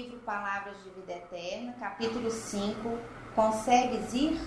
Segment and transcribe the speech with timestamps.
[0.00, 2.98] livro Palavras de Vida Eterna, capítulo 5,
[3.34, 4.40] Consegues ir?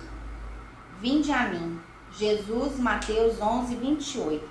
[1.00, 1.80] Vinde a mim.
[2.12, 4.50] Jesus, Mateus 11, 28.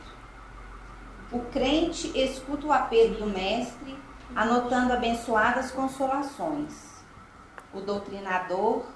[1.32, 3.98] O crente escuta o apelo do Mestre,
[4.36, 7.02] anotando abençoadas consolações.
[7.74, 8.86] O doutrinador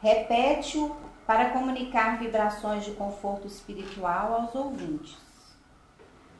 [0.00, 0.96] repete-o
[1.26, 5.18] para comunicar vibrações de conforto espiritual aos ouvintes.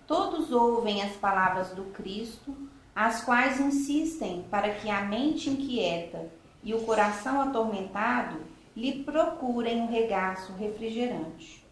[0.06, 2.56] Todos ouvem as palavras do Cristo,
[2.94, 6.30] as quais insistem para que a mente inquieta
[6.62, 8.38] e o coração atormentado
[8.76, 11.64] lhe procurem um regaço refrigerante.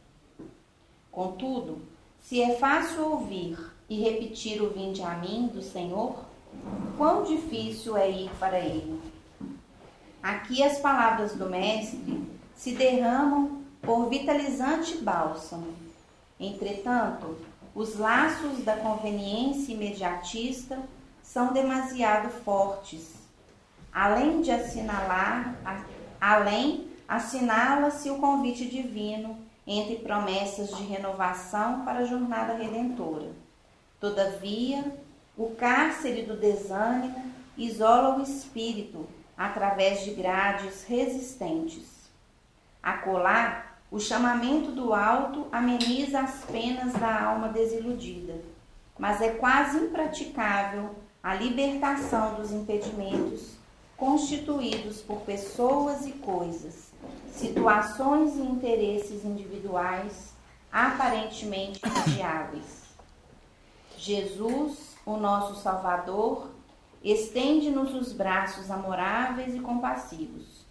[1.10, 1.82] Contudo,
[2.20, 6.24] se é fácil ouvir e repetir o vinde a mim do Senhor,
[6.96, 9.00] quão difícil é ir para ele.
[10.22, 12.22] Aqui as palavras do Mestre
[12.54, 15.72] se derramam por vitalizante bálsamo.
[16.38, 17.36] Entretanto,
[17.74, 20.78] os laços da conveniência imediatista
[21.28, 23.12] são demasiado fortes.
[23.92, 25.54] Além de assinalar,
[26.18, 33.30] além assinala-se o convite divino entre promessas de renovação para a jornada redentora.
[34.00, 34.82] Todavia,
[35.36, 37.22] o cárcere do desânimo
[37.58, 42.08] isola o espírito através de grades resistentes.
[42.82, 48.40] Acolá, o chamamento do alto ameniza as penas da alma desiludida,
[48.98, 53.58] mas é quase impraticável a libertação dos impedimentos
[53.96, 56.92] constituídos por pessoas e coisas,
[57.32, 60.32] situações e interesses individuais
[60.70, 62.88] aparentemente viáveis.
[63.96, 66.50] Jesus, o nosso Salvador,
[67.02, 70.64] estende-nos os braços amoráveis e compassivos.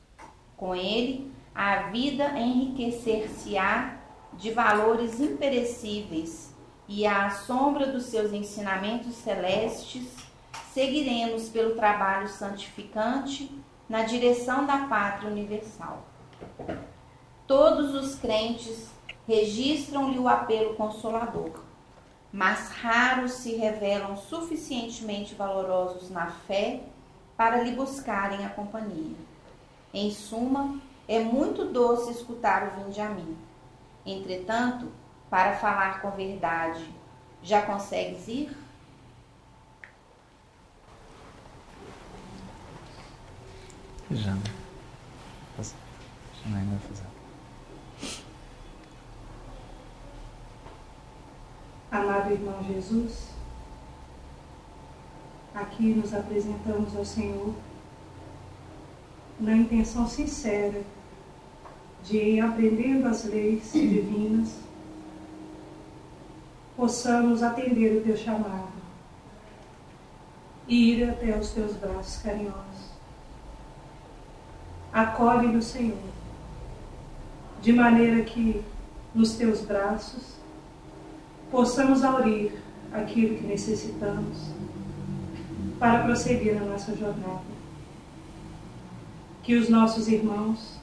[0.55, 3.97] Com ele, a vida enriquecer-se-á
[4.33, 6.53] de valores imperecíveis
[6.87, 10.26] e à sombra dos seus ensinamentos celestes,
[10.77, 13.49] seguiremos pelo trabalho santificante
[13.89, 16.05] na direção da pátria universal.
[17.47, 18.91] Todos os crentes
[19.27, 21.61] registram-lhe o apelo consolador,
[22.31, 26.83] mas raros se revelam suficientemente valorosos na fé
[27.35, 29.17] para lhe buscarem a companhia.
[29.91, 33.35] Em suma, é muito doce escutar o vinde a mim.
[34.05, 34.91] Entretanto,
[35.27, 36.87] para falar com verdade,
[37.41, 38.66] já consegues ir?
[44.09, 44.37] Já.
[46.45, 47.07] Janaína vai fazer.
[51.91, 53.31] Amado irmão Jesus,
[55.53, 57.53] aqui nos apresentamos ao Senhor
[59.39, 60.81] na intenção sincera
[62.03, 64.59] de aprendendo as leis divinas,
[66.77, 68.71] possamos atender o teu chamado
[70.65, 72.96] e ir até os teus braços carinhosos.
[74.97, 75.95] Acolhe no Senhor,
[77.61, 78.63] de maneira que
[79.13, 80.37] nos teus braços
[81.51, 82.51] possamos aurir
[82.91, 84.49] aquilo que necessitamos
[85.77, 87.43] para prosseguir na nossa jornada.
[89.43, 90.79] Que os nossos irmãos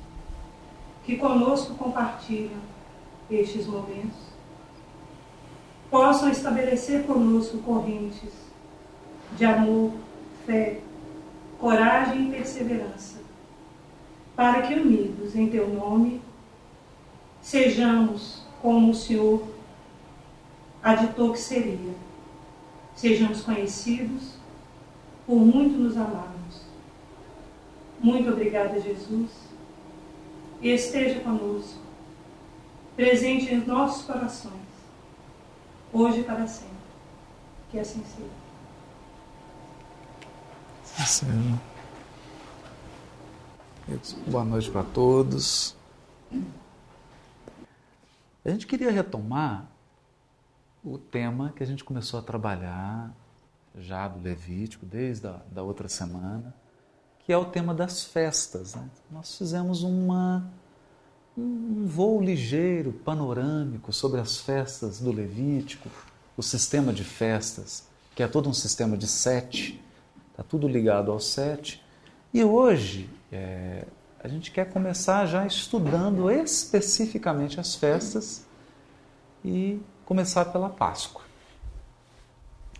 [1.02, 2.60] que conosco compartilham
[3.28, 4.28] estes momentos
[5.90, 8.30] possam estabelecer conosco correntes
[9.36, 9.90] de amor,
[10.46, 10.82] fé,
[11.58, 13.23] coragem e perseverança,
[14.34, 16.20] para que unidos em teu nome
[17.40, 19.46] sejamos como o Senhor
[20.82, 21.94] aditou que seria,
[22.96, 24.34] sejamos conhecidos
[25.26, 26.62] por muito nos amarmos.
[28.00, 29.44] Muito obrigada, Jesus
[30.64, 31.78] e esteja conosco,
[32.96, 34.54] presente em nossos corações,
[35.92, 36.72] hoje e para sempre.
[37.70, 38.30] Que assim seja.
[40.98, 41.73] Assim seja.
[44.26, 45.76] Boa noite para todos.
[48.42, 49.70] A gente queria retomar
[50.82, 53.14] o tema que a gente começou a trabalhar
[53.78, 56.54] já do Levítico, desde a da outra semana,
[57.26, 58.74] que é o tema das festas.
[58.74, 58.88] Né?
[59.10, 60.50] Nós fizemos uma,
[61.36, 65.90] um voo ligeiro, panorâmico sobre as festas do Levítico,
[66.38, 69.78] o sistema de festas, que é todo um sistema de sete,
[70.30, 71.84] está tudo ligado ao sete.
[72.32, 73.84] E hoje é,
[74.22, 78.46] a gente quer começar já estudando especificamente as festas
[79.44, 81.22] e começar pela Páscoa.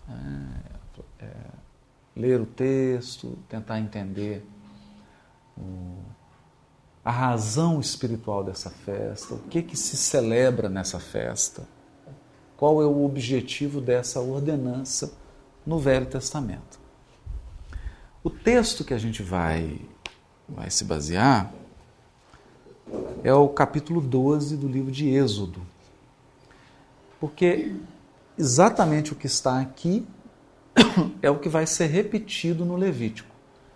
[0.09, 1.31] É, é,
[2.15, 4.47] ler o texto, tentar entender
[5.59, 5.99] o,
[7.05, 11.67] a razão espiritual dessa festa, o que, que se celebra nessa festa,
[12.57, 15.13] qual é o objetivo dessa ordenança
[15.67, 16.79] no Velho Testamento.
[18.23, 19.81] O texto que a gente vai,
[20.49, 21.53] vai se basear
[23.23, 25.63] é o capítulo 12 do livro de Êxodo.
[27.19, 27.75] Porque
[28.37, 30.07] exatamente o que está aqui
[31.23, 33.35] é o que vai ser repetido no Levítico.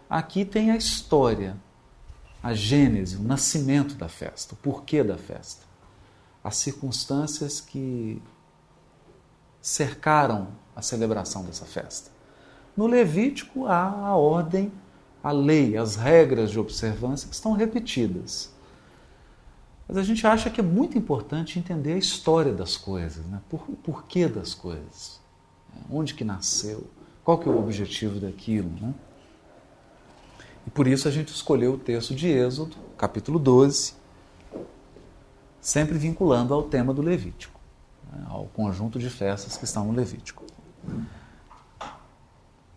[0.08, 1.56] Aqui tem a história,
[2.42, 5.64] a gênese, o nascimento da festa, o porquê da festa,
[6.44, 8.22] as circunstâncias que
[9.60, 12.10] cercaram a celebração dessa festa.
[12.76, 14.72] No Levítico há a ordem,
[15.28, 18.50] a lei, as regras de observância estão repetidas.
[19.86, 23.38] Mas a gente acha que é muito importante entender a história das coisas, né?
[23.46, 25.20] Por, o porquê das coisas,
[25.74, 25.82] né?
[25.90, 26.86] onde que nasceu,
[27.22, 28.94] qual que é o objetivo daquilo, né?
[30.66, 33.94] E por isso a gente escolheu o texto de Êxodo, capítulo 12,
[35.60, 37.60] sempre vinculando ao tema do Levítico,
[38.10, 38.24] né?
[38.28, 40.42] ao conjunto de festas que estão no Levítico.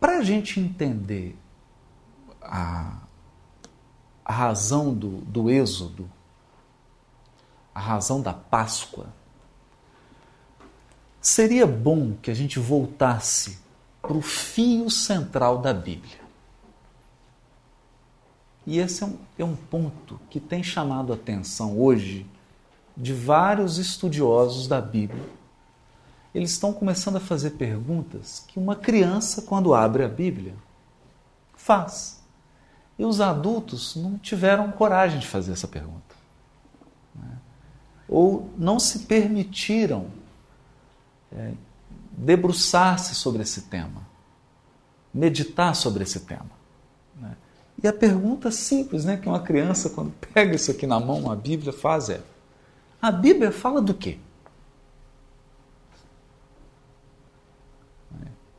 [0.01, 1.37] Para a gente entender
[2.51, 2.97] a,
[4.25, 6.11] a razão do, do Êxodo,
[7.73, 9.07] a razão da Páscoa,
[11.21, 13.59] seria bom que a gente voltasse
[14.01, 16.19] para o fio central da Bíblia.
[18.67, 22.25] E esse é um, é um ponto que tem chamado a atenção hoje
[22.97, 25.23] de vários estudiosos da Bíblia.
[26.33, 30.53] Eles estão começando a fazer perguntas que uma criança, quando abre a Bíblia,
[31.55, 32.20] faz.
[33.01, 36.11] E os adultos não tiveram coragem de fazer essa pergunta
[38.11, 40.07] ou não se permitiram
[41.31, 41.53] é,
[42.11, 44.05] debruçar-se sobre esse tema,
[45.13, 46.51] meditar sobre esse tema.
[47.15, 47.37] Né?
[47.81, 51.35] E a pergunta simples né, que uma criança, quando pega isso aqui na mão, a
[51.37, 52.21] Bíblia faz é:
[53.01, 54.19] a Bíblia fala do quê?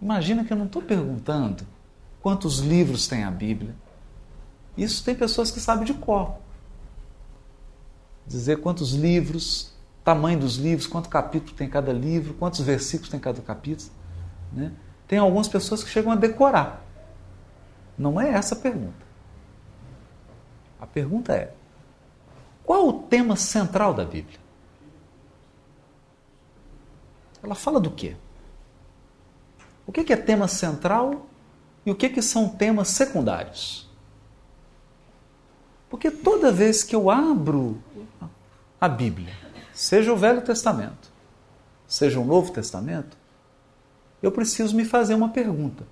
[0.01, 1.65] Imagina que eu não estou perguntando
[2.23, 3.77] quantos livros tem a Bíblia.
[4.77, 6.43] Isso tem pessoas que sabem de cor
[8.27, 9.73] dizer quantos livros,
[10.05, 13.91] tamanho dos livros, quanto capítulo tem cada livro, quantos versículos tem cada capítulo.
[14.53, 14.73] Né?
[15.07, 16.83] Tem algumas pessoas que chegam a decorar.
[17.99, 19.05] Não é essa a pergunta.
[20.81, 21.55] A pergunta é:
[22.65, 24.41] qual o tema central da Bíblia?
[27.43, 28.17] Ela fala do quê?
[29.87, 31.27] O que é tema central
[31.85, 33.82] e o que são temas secundários?
[35.93, 37.77] Porque toda vez que eu abro
[38.81, 39.35] a Bíblia,
[39.75, 41.13] seja o Velho Testamento,
[41.87, 43.15] seja o Novo Testamento,
[44.23, 45.85] eu preciso me fazer uma pergunta.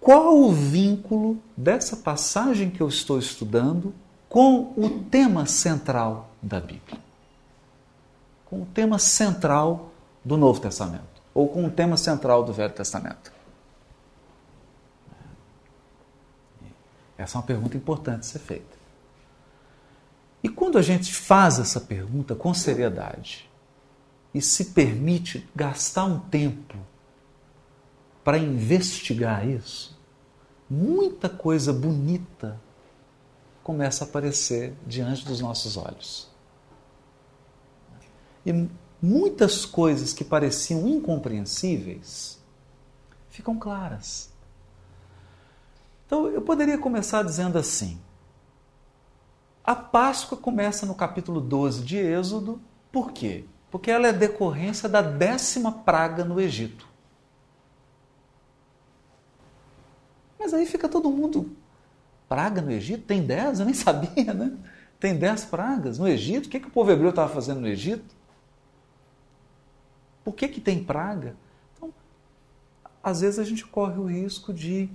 [0.00, 3.94] Qual o vínculo dessa passagem que eu estou estudando
[4.30, 6.98] com o tema central da Bíblia?
[8.46, 9.92] Com o tema central
[10.24, 11.04] do Novo Testamento?
[11.34, 13.30] Ou com o tema central do Velho Testamento?
[17.18, 18.78] Essa é uma pergunta importante de ser feita.
[20.40, 23.50] E quando a gente faz essa pergunta com seriedade
[24.32, 26.76] e se permite gastar um tempo
[28.22, 29.98] para investigar isso,
[30.70, 32.60] muita coisa bonita
[33.64, 36.30] começa a aparecer diante dos nossos olhos.
[38.46, 38.68] E
[39.02, 42.38] muitas coisas que pareciam incompreensíveis
[43.28, 44.30] ficam claras.
[46.08, 48.00] Então, eu poderia começar dizendo assim:
[49.62, 52.58] a Páscoa começa no capítulo 12 de Êxodo,
[52.90, 53.44] por quê?
[53.70, 56.88] Porque ela é decorrência da décima praga no Egito.
[60.38, 61.54] Mas aí fica todo mundo.
[62.26, 63.04] Praga no Egito?
[63.04, 63.60] Tem dez?
[63.60, 64.56] Eu nem sabia, né?
[64.98, 66.46] Tem dez pragas no Egito?
[66.46, 68.16] O que, que o povo hebreu estava fazendo no Egito?
[70.24, 71.36] Por que, que tem praga?
[71.76, 71.92] Então,
[73.02, 74.88] às vezes a gente corre o risco de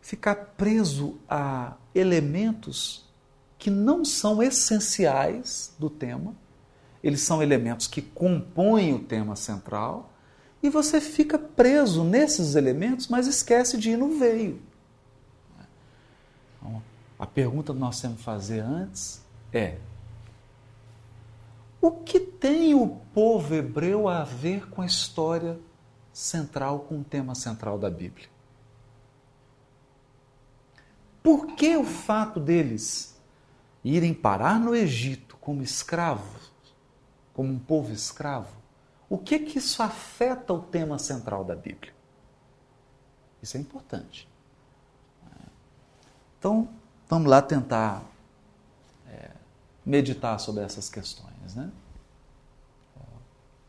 [0.00, 3.08] ficar preso a elementos
[3.58, 6.34] que não são essenciais do tema,
[7.02, 10.12] eles são elementos que compõem o tema central,
[10.62, 14.60] e você fica preso nesses elementos, mas esquece de ir no veio.
[16.58, 16.82] Então,
[17.18, 19.78] a pergunta que nós temos que fazer antes é:
[21.80, 25.58] o que tem o povo hebreu a ver com a história
[26.12, 28.28] central, com o tema central da Bíblia?
[31.22, 33.18] Por que o fato deles
[33.84, 36.50] irem parar no Egito como escravos,
[37.34, 38.60] como um povo escravo?
[39.08, 41.92] O que que isso afeta o tema central da Bíblia?
[43.42, 44.28] Isso é importante.
[46.38, 46.68] Então,
[47.06, 48.02] vamos lá tentar
[49.06, 49.30] é,
[49.84, 51.54] meditar sobre essas questões.
[51.54, 51.70] Né?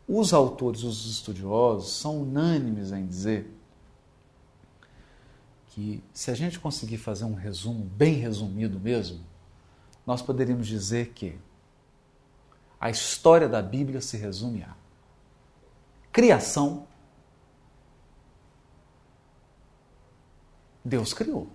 [0.08, 3.54] Os autores, os estudiosos, são unânimes em dizer
[5.72, 9.24] que, se a gente conseguir fazer um resumo bem resumido mesmo,
[10.06, 11.40] nós poderíamos dizer que
[12.80, 14.76] a história da Bíblia se resume a
[16.12, 16.86] criação.
[20.84, 21.48] Deus criou.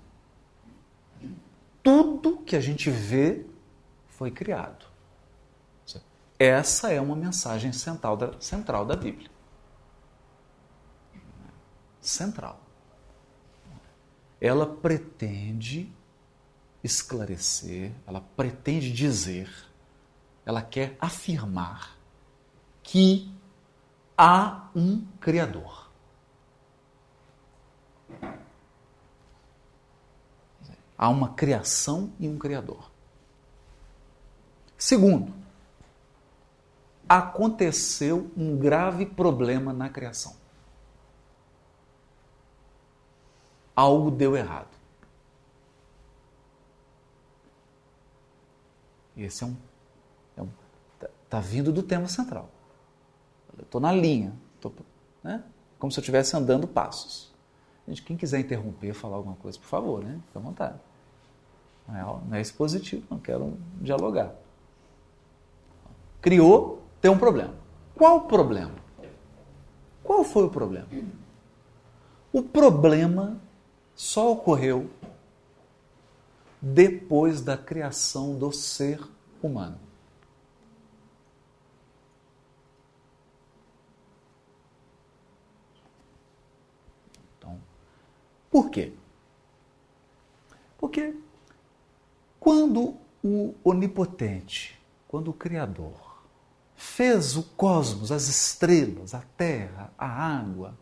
[1.83, 3.45] Tudo que a gente vê
[4.07, 4.87] foi criado.
[6.39, 9.31] Essa é uma mensagem central da, central da Bíblia.
[12.01, 12.66] Central.
[14.47, 15.93] Ela pretende
[16.85, 19.53] esclarecer, ela pretende dizer,
[20.45, 21.99] ela quer afirmar
[22.81, 23.29] que
[24.17, 25.91] há um Criador.
[30.97, 32.89] Há uma criação e um Criador.
[34.79, 35.35] Segundo,
[37.09, 40.37] aconteceu um grave problema na criação.
[43.77, 44.75] Algo deu errado.
[49.15, 49.57] Esse é um.
[50.39, 50.49] É um
[50.99, 52.49] tá, tá vindo do tema central.
[53.61, 54.33] Estou na linha.
[54.61, 54.73] Tô,
[55.23, 55.45] né?
[55.79, 57.35] Como se eu estivesse andando passos.
[57.87, 60.19] Gente, quem quiser interromper, falar alguma coisa, por favor, né?
[60.27, 60.79] Fique à vontade.
[61.87, 64.35] Não é, não é expositivo, não quero dialogar.
[66.21, 67.55] Criou, tem um problema.
[67.95, 68.75] Qual o problema?
[70.03, 70.89] Qual foi o problema?
[72.33, 73.41] O problema
[73.97, 74.91] só ocorreu
[76.61, 79.01] depois da criação do ser
[79.43, 79.81] humano.
[87.39, 87.59] Então,
[88.51, 88.93] por quê?
[90.77, 91.15] Porque
[92.39, 96.23] quando o onipotente, quando o Criador,
[96.77, 100.77] fez o cosmos, as estrelas, a terra, a água.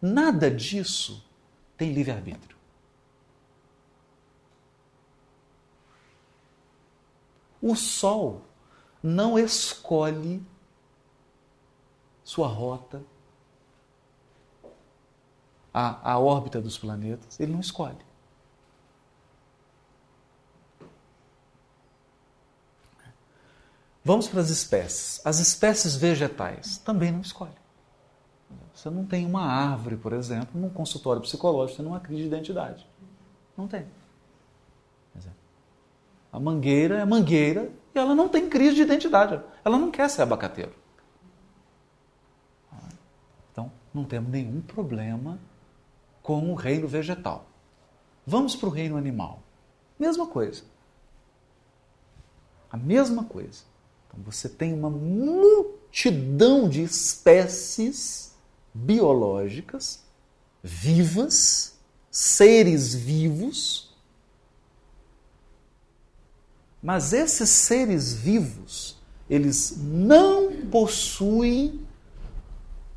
[0.00, 1.24] Nada disso
[1.84, 2.56] tem livre-arbítrio.
[7.60, 8.42] O Sol
[9.02, 10.42] não escolhe
[12.22, 13.04] sua rota,
[15.72, 17.98] a, a órbita dos planetas, ele não escolhe.
[24.02, 25.20] Vamos para as espécies.
[25.24, 27.63] As espécies vegetais também não escolhem.
[28.84, 32.86] Você não tem uma árvore, por exemplo, num consultório psicológico, tendo uma crise de identidade.
[33.56, 33.86] Não tem.
[36.30, 39.42] A mangueira é mangueira e ela não tem crise de identidade.
[39.64, 40.74] Ela não quer ser abacateiro.
[43.50, 45.38] Então, não temos nenhum problema
[46.22, 47.46] com o reino vegetal.
[48.26, 49.42] Vamos para o reino animal.
[49.98, 50.62] Mesma coisa.
[52.70, 53.62] A mesma coisa.
[54.06, 58.33] Então você tem uma multidão de espécies
[58.74, 60.04] biológicas
[60.62, 61.78] vivas,
[62.10, 63.94] seres vivos.
[66.82, 71.86] Mas esses seres vivos, eles não possuem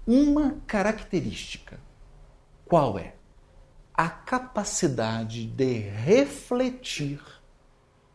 [0.05, 1.79] uma característica.
[2.65, 3.15] Qual é?
[3.93, 7.21] A capacidade de refletir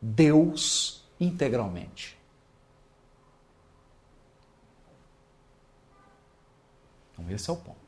[0.00, 2.21] Deus integralmente.
[7.12, 7.78] Então, esse é o ponto.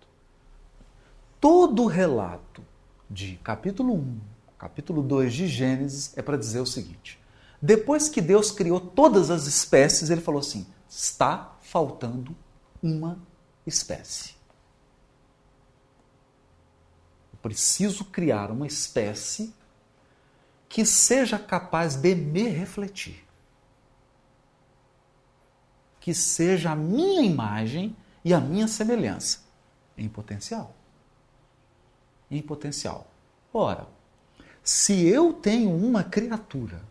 [1.40, 2.62] Todo relato
[3.10, 4.20] de capítulo 1,
[4.58, 7.20] capítulo 2 de Gênesis é para dizer o seguinte:
[7.60, 12.36] depois que Deus criou todas as espécies, ele falou assim: está faltando
[12.82, 13.18] uma
[13.66, 14.34] espécie.
[17.32, 19.54] Eu preciso criar uma espécie
[20.68, 23.24] que seja capaz de me refletir.
[26.00, 29.40] Que seja a minha imagem e a minha semelhança
[29.96, 30.74] em potencial.
[32.30, 33.06] Em potencial.
[33.52, 33.86] Ora,
[34.62, 36.82] se eu tenho uma criatura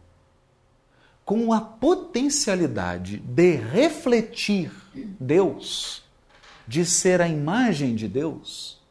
[1.25, 4.71] com a potencialidade de refletir
[5.19, 6.03] Deus,
[6.67, 8.81] de ser a imagem de Deus,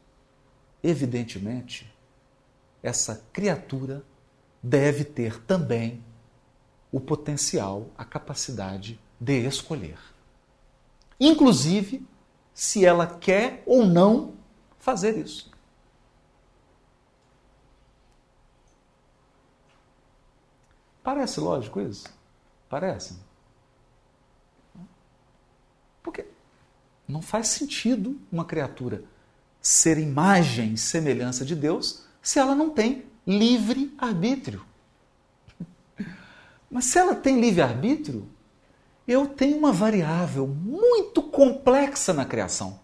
[0.83, 1.91] evidentemente,
[2.81, 4.03] essa criatura
[4.61, 6.03] deve ter também
[6.91, 9.97] o potencial, a capacidade de escolher.
[11.19, 12.05] Inclusive,
[12.53, 14.33] se ela quer ou não
[14.77, 15.51] fazer isso.
[21.03, 22.07] Parece lógico isso?
[22.69, 23.17] Parece.
[26.01, 26.25] Porque
[27.07, 29.03] não faz sentido uma criatura
[29.61, 34.65] ser imagem e semelhança de Deus se ela não tem livre arbítrio.
[36.71, 38.29] Mas se ela tem livre arbítrio,
[39.07, 42.79] eu tenho uma variável muito complexa na criação.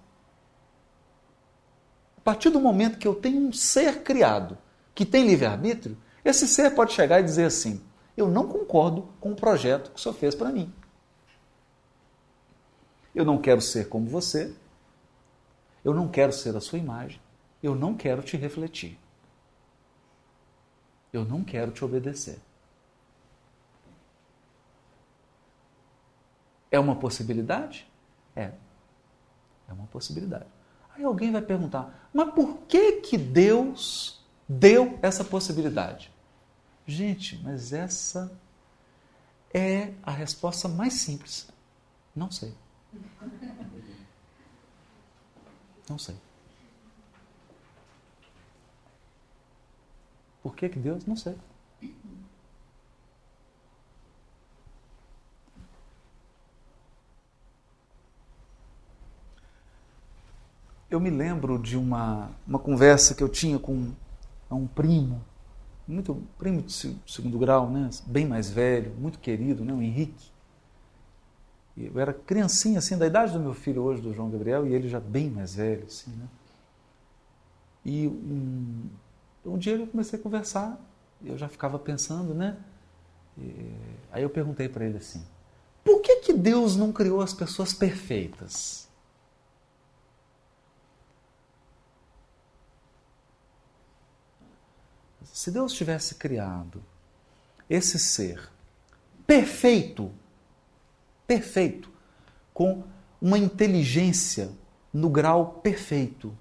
[2.17, 4.57] A partir do momento que eu tenho um ser criado
[4.93, 7.81] que tem livre-arbítrio, esse ser pode chegar e dizer assim:
[8.17, 10.71] Eu não concordo com o projeto que o senhor fez para mim.
[13.15, 14.53] Eu não quero ser como você.
[15.83, 17.21] Eu não quero ser a sua imagem.
[17.63, 18.99] Eu não quero te refletir.
[21.11, 22.39] Eu não quero te obedecer.
[26.71, 27.87] É uma possibilidade?
[28.35, 28.51] É.
[29.67, 30.45] É uma possibilidade.
[30.95, 36.11] Aí alguém vai perguntar: mas por que que Deus deu essa possibilidade?
[36.85, 38.31] Gente, mas essa
[39.53, 41.47] é a resposta mais simples.
[42.15, 42.53] Não sei.
[45.89, 46.15] Não sei.
[50.41, 51.05] Por que, que Deus?
[51.05, 51.35] Não sei.
[60.89, 63.91] Eu me lembro de uma, uma conversa que eu tinha com
[64.49, 65.23] um primo,
[65.87, 67.89] muito primo de segundo grau, né?
[68.05, 69.73] bem mais velho, muito querido, né?
[69.73, 70.31] o Henrique.
[71.77, 74.89] Eu era criancinha, assim, da idade do meu filho hoje, do João Gabriel, e ele
[74.89, 76.27] já bem mais velho, assim, né?
[77.85, 78.89] E um,
[79.45, 80.77] um dia eu comecei a conversar,
[81.23, 82.57] eu já ficava pensando, né?
[83.37, 83.71] E,
[84.11, 85.23] aí eu perguntei para ele assim:
[85.83, 88.88] por que, que Deus não criou as pessoas perfeitas?
[95.33, 96.83] Se Deus tivesse criado
[97.69, 98.49] esse ser
[99.25, 100.11] perfeito,
[101.27, 101.91] perfeito,
[102.53, 102.83] com
[103.21, 104.51] uma inteligência
[104.91, 106.35] no grau perfeito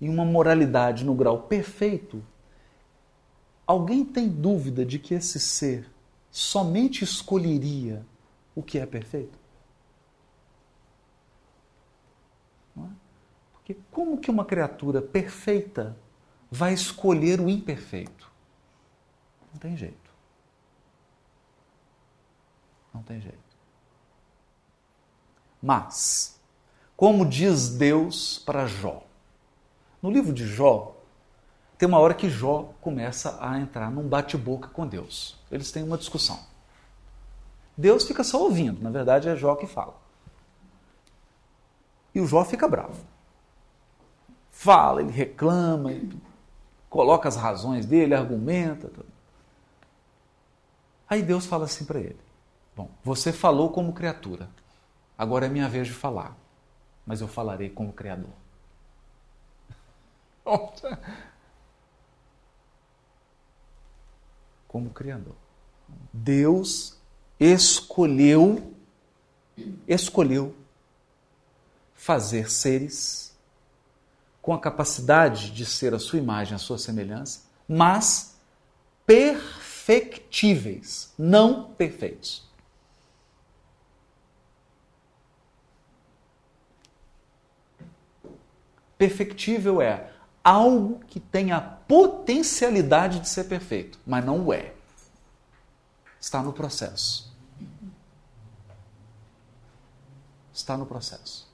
[0.00, 2.22] e uma moralidade no grau perfeito,
[3.66, 5.90] alguém tem dúvida de que esse ser
[6.30, 8.04] somente escolheria
[8.54, 9.38] o que é perfeito?
[12.76, 12.88] É?
[13.52, 15.96] Porque como que uma criatura perfeita
[16.50, 18.30] vai escolher o imperfeito?
[19.52, 20.10] Não tem jeito.
[22.92, 23.38] Não tem jeito.
[25.62, 26.40] Mas,
[26.96, 29.02] como diz Deus para Jó?
[30.00, 30.96] No livro de Jó,
[31.78, 35.38] tem uma hora que Jó começa a entrar num bate-boca com Deus.
[35.50, 36.38] Eles têm uma discussão.
[37.76, 39.94] Deus fica só ouvindo, na verdade é Jó que fala.
[42.14, 43.04] E o Jó fica bravo.
[44.50, 46.18] Fala, ele reclama, ele
[46.90, 48.88] coloca as razões dele, argumenta.
[48.88, 49.06] Tudo.
[51.08, 52.18] Aí Deus fala assim para ele:
[52.74, 54.48] Bom, você falou como criatura,
[55.18, 56.36] Agora é minha vez de falar,
[57.06, 58.30] mas eu falarei como Criador.
[64.68, 65.34] Como Criador.
[66.12, 66.98] Deus
[67.40, 68.74] escolheu,
[69.88, 70.54] escolheu
[71.94, 73.25] fazer seres
[74.46, 78.36] com a capacidade de ser a sua imagem, a sua semelhança, mas
[79.04, 82.48] perfectíveis, não perfeitos.
[88.96, 90.12] Perfectível é
[90.44, 94.72] algo que tem a potencialidade de ser perfeito, mas não o é.
[96.20, 97.34] Está no processo.
[100.52, 101.45] Está no processo.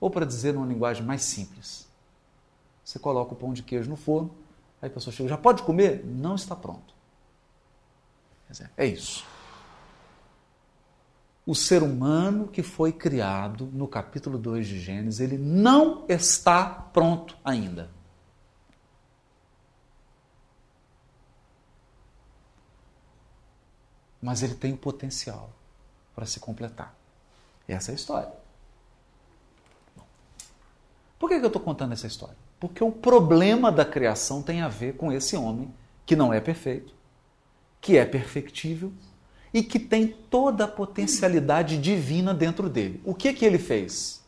[0.00, 1.86] Ou para dizer numa linguagem mais simples,
[2.84, 4.30] você coloca o pão de queijo no forno,
[4.80, 6.04] aí a pessoa chega, já pode comer?
[6.04, 6.94] Não está pronto.
[8.76, 9.24] É isso
[11.46, 17.38] o ser humano que foi criado no capítulo 2 de Gênesis, ele não está pronto
[17.44, 17.88] ainda.
[24.20, 25.50] Mas ele tem o potencial
[26.16, 26.92] para se completar.
[27.68, 28.32] Essa é a história.
[31.18, 32.36] Por que eu estou contando essa história?
[32.60, 35.72] Porque o problema da criação tem a ver com esse homem
[36.04, 36.94] que não é perfeito,
[37.80, 38.92] que é perfectível
[39.52, 43.00] e que tem toda a potencialidade divina dentro dele.
[43.04, 44.22] O que que ele fez?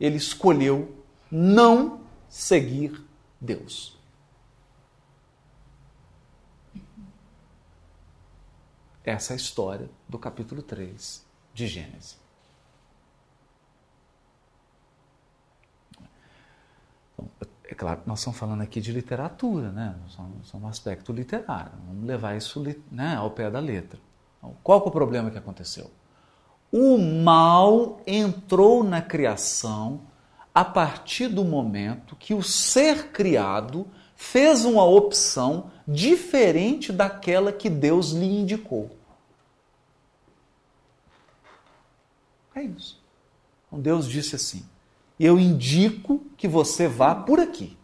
[0.00, 3.00] Ele escolheu não seguir
[3.40, 3.96] Deus.
[9.04, 12.23] Essa é a história do capítulo 3 de Gênesis.
[17.64, 19.96] É claro, nós estamos falando aqui de literatura, né?
[20.08, 21.72] Somos um aspecto literário.
[21.86, 23.98] Vamos levar isso né, ao pé da letra.
[24.62, 25.90] Qual é o problema que aconteceu?
[26.70, 30.00] O mal entrou na criação
[30.54, 38.10] a partir do momento que o ser criado fez uma opção diferente daquela que Deus
[38.10, 38.90] lhe indicou.
[42.54, 43.02] É isso.
[43.66, 44.64] Então Deus disse assim:
[45.18, 47.78] Eu indico que você vá por aqui.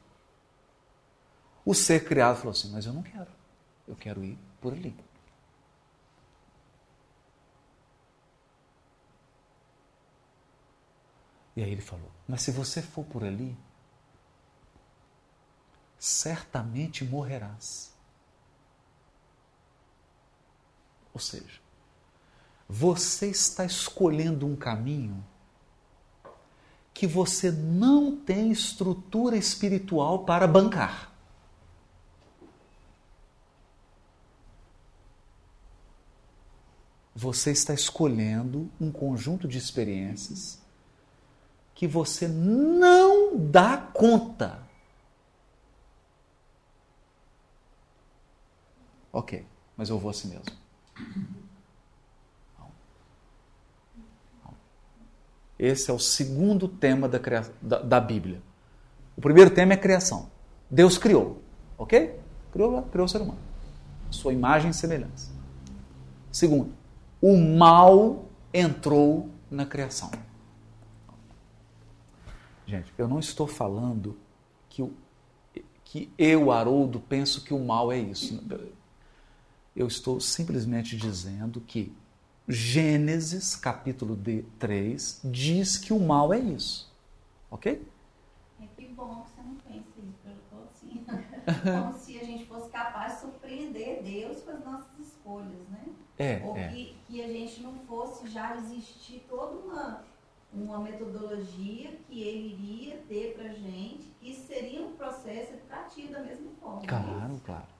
[1.64, 3.30] O ser criado falou assim: Mas eu não quero,
[3.86, 4.94] eu quero ir por ali.
[11.56, 13.56] E aí ele falou: Mas se você for por ali,
[15.98, 17.92] certamente morrerás.
[21.12, 21.60] Ou seja,
[22.68, 25.24] você está escolhendo um caminho
[27.00, 31.10] que você não tem estrutura espiritual para bancar.
[37.16, 40.60] Você está escolhendo um conjunto de experiências
[41.74, 44.62] que você não dá conta.
[49.10, 51.39] Ok, mas eu vou assim mesmo.
[55.60, 57.20] Esse é o segundo tema da,
[57.60, 58.40] da, da, Bíblia.
[59.14, 60.30] O primeiro tema é criação.
[60.70, 61.42] Deus criou,
[61.76, 62.18] ok?
[62.50, 63.38] Criou, criou o ser humano.
[64.10, 65.30] Sua imagem e semelhança.
[66.32, 66.72] Segundo,
[67.20, 70.10] o mal entrou na criação.
[72.66, 74.16] Gente, eu não estou falando
[74.66, 74.94] que, o,
[75.84, 78.42] que eu, Haroldo, penso que o mal é isso.
[79.76, 81.94] Eu estou simplesmente dizendo que
[82.50, 84.18] Gênesis, capítulo
[84.58, 86.90] 3, diz que o mal é isso.
[87.48, 87.80] Ok?
[88.60, 91.04] É que bom que você não pensa isso, eu estou assim.
[91.64, 95.84] Como se a gente fosse capaz de surpreender Deus com as nossas escolhas, né?
[96.18, 96.42] É.
[96.44, 96.68] Ou é.
[96.68, 100.04] Que, que a gente não fosse já existir toda uma,
[100.52, 106.50] uma metodologia que ele iria ter pra gente, que seria um processo educativo da mesma
[106.60, 106.82] forma.
[106.86, 107.79] Claro, é claro.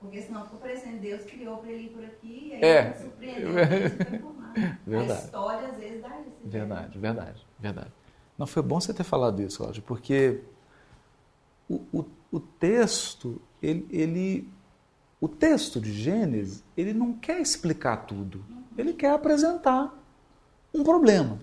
[0.00, 2.94] Porque senão ficou parecendo Deus criou para ele ir por aqui e aí é.
[2.94, 3.52] surpreendeu
[4.86, 5.20] verdade.
[5.20, 6.36] A história às vezes dá isso.
[6.44, 7.92] Verdade, verdade, verdade.
[8.38, 10.40] Não, foi bom você ter falado isso, Cláudio, porque
[11.68, 14.48] o, o, o texto, ele, ele,
[15.20, 18.42] o texto de Gênesis, ele não quer explicar tudo.
[18.78, 19.94] Ele quer apresentar
[20.72, 21.38] um problema.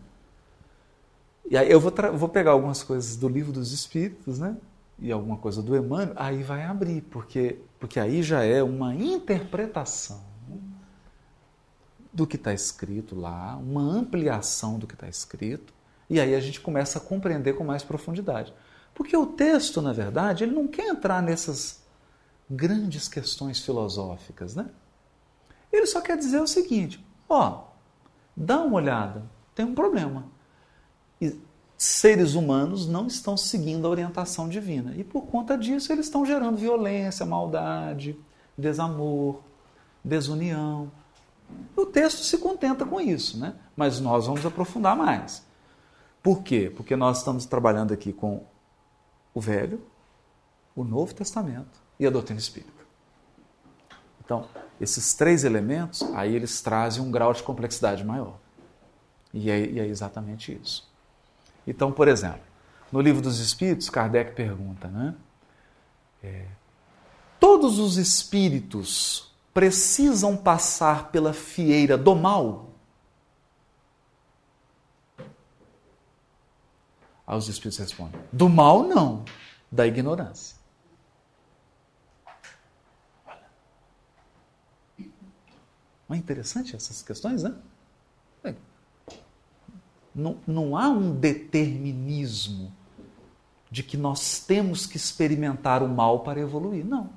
[1.50, 4.58] E aí eu vou, vou pegar algumas coisas do livro dos Espíritos, né?
[5.00, 10.26] E alguma coisa do Emmanuel, aí vai abrir, porque, porque aí já é uma interpretação
[12.12, 15.74] do que está escrito lá, uma ampliação do que está escrito,
[16.10, 18.54] e aí a gente começa a compreender com mais profundidade.
[18.96, 21.84] Porque o texto, na verdade, ele não quer entrar nessas
[22.50, 24.70] grandes questões filosóficas, né?
[25.72, 27.66] Ele só quer dizer o seguinte: ó,
[28.36, 30.26] dá uma olhada, tem um problema.
[31.22, 31.38] E
[31.78, 34.96] seres humanos não estão seguindo a orientação divina.
[34.98, 38.18] E por conta disso, eles estão gerando violência, maldade,
[38.58, 39.42] desamor,
[40.04, 40.92] desunião.
[41.76, 43.54] O texto se contenta com isso, né?
[43.76, 45.46] mas nós vamos aprofundar mais.
[46.24, 46.74] Por quê?
[46.76, 48.44] Porque nós estamos trabalhando aqui com
[49.34, 49.82] o Velho,
[50.76, 52.74] o Novo Testamento e a doutrina espírita.
[54.26, 54.48] Então,
[54.82, 58.38] esses três elementos, aí eles trazem um grau de complexidade maior.
[59.34, 60.92] E é, e é exatamente isso.
[61.68, 62.40] Então, por exemplo,
[62.92, 65.14] no livro dos Espíritos, Kardec pergunta, né?
[66.24, 66.48] É,
[67.40, 72.70] todos os espíritos precisam passar pela fieira do mal?
[77.28, 79.26] Aí os espíritos respondem: do mal não,
[79.70, 80.56] da ignorância.
[86.08, 87.54] Não é interessante essas questões, né?
[90.18, 92.74] Não, não há um determinismo
[93.70, 96.86] de que nós temos que experimentar o mal para evoluir.
[96.86, 97.14] Não.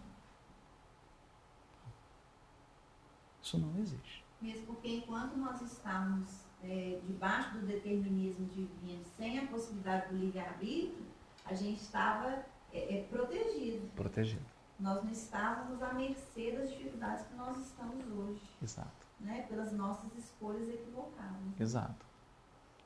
[3.43, 4.25] Isso não existe.
[4.41, 6.29] Mesmo porque enquanto nós estamos
[6.63, 11.07] é, debaixo do determinismo divino, sem a possibilidade do livre-arbítrio,
[11.47, 13.89] a gente estava é, é, protegido.
[13.97, 14.45] Protegido.
[14.79, 18.43] Nós não estávamos à mercê das dificuldades que nós estamos hoje.
[18.63, 19.07] Exato.
[19.21, 21.61] Né, pelas nossas escolhas equivocadas.
[21.61, 22.10] Exato.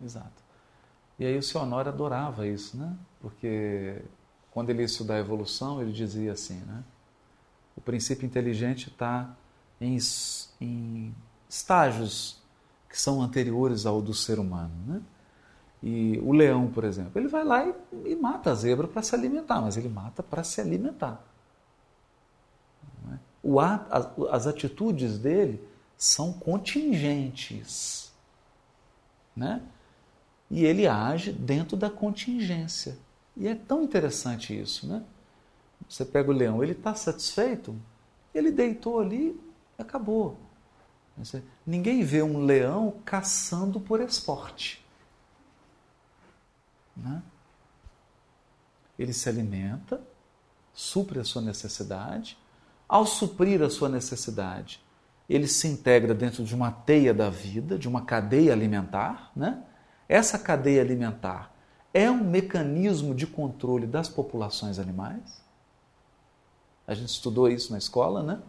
[0.02, 0.42] Exato.
[1.18, 2.96] E aí o seu Honório adorava isso, né?
[3.20, 4.02] Porque
[4.50, 6.82] quando ele ia estudar a evolução, ele dizia assim, né?
[7.76, 9.34] O princípio inteligente está
[9.80, 9.98] em,
[10.60, 11.14] em
[11.48, 12.42] estágios
[12.88, 15.02] que são anteriores ao do ser humano, né?
[15.82, 17.74] E o leão, por exemplo, ele vai lá e,
[18.06, 21.22] e mata a zebra para se alimentar, mas ele mata para se alimentar.
[23.12, 23.18] É?
[23.42, 25.62] O, as, as atitudes dele
[25.94, 28.12] são contingentes.
[29.36, 29.60] Né?
[30.50, 32.98] E ele age dentro da contingência.
[33.36, 35.02] E é tão interessante isso, né?
[35.88, 37.76] Você pega o leão, ele está satisfeito,
[38.34, 39.38] ele deitou ali,
[39.78, 40.38] acabou.
[41.66, 44.84] Ninguém vê um leão caçando por esporte.
[46.96, 47.22] Né?
[48.98, 50.00] Ele se alimenta,
[50.72, 52.38] supre a sua necessidade.
[52.88, 54.80] Ao suprir a sua necessidade,
[55.28, 59.30] ele se integra dentro de uma teia da vida, de uma cadeia alimentar.
[59.34, 59.62] Né?
[60.08, 61.52] Essa cadeia alimentar
[61.92, 65.42] é um mecanismo de controle das populações animais.
[66.86, 68.40] A gente estudou isso na escola, né?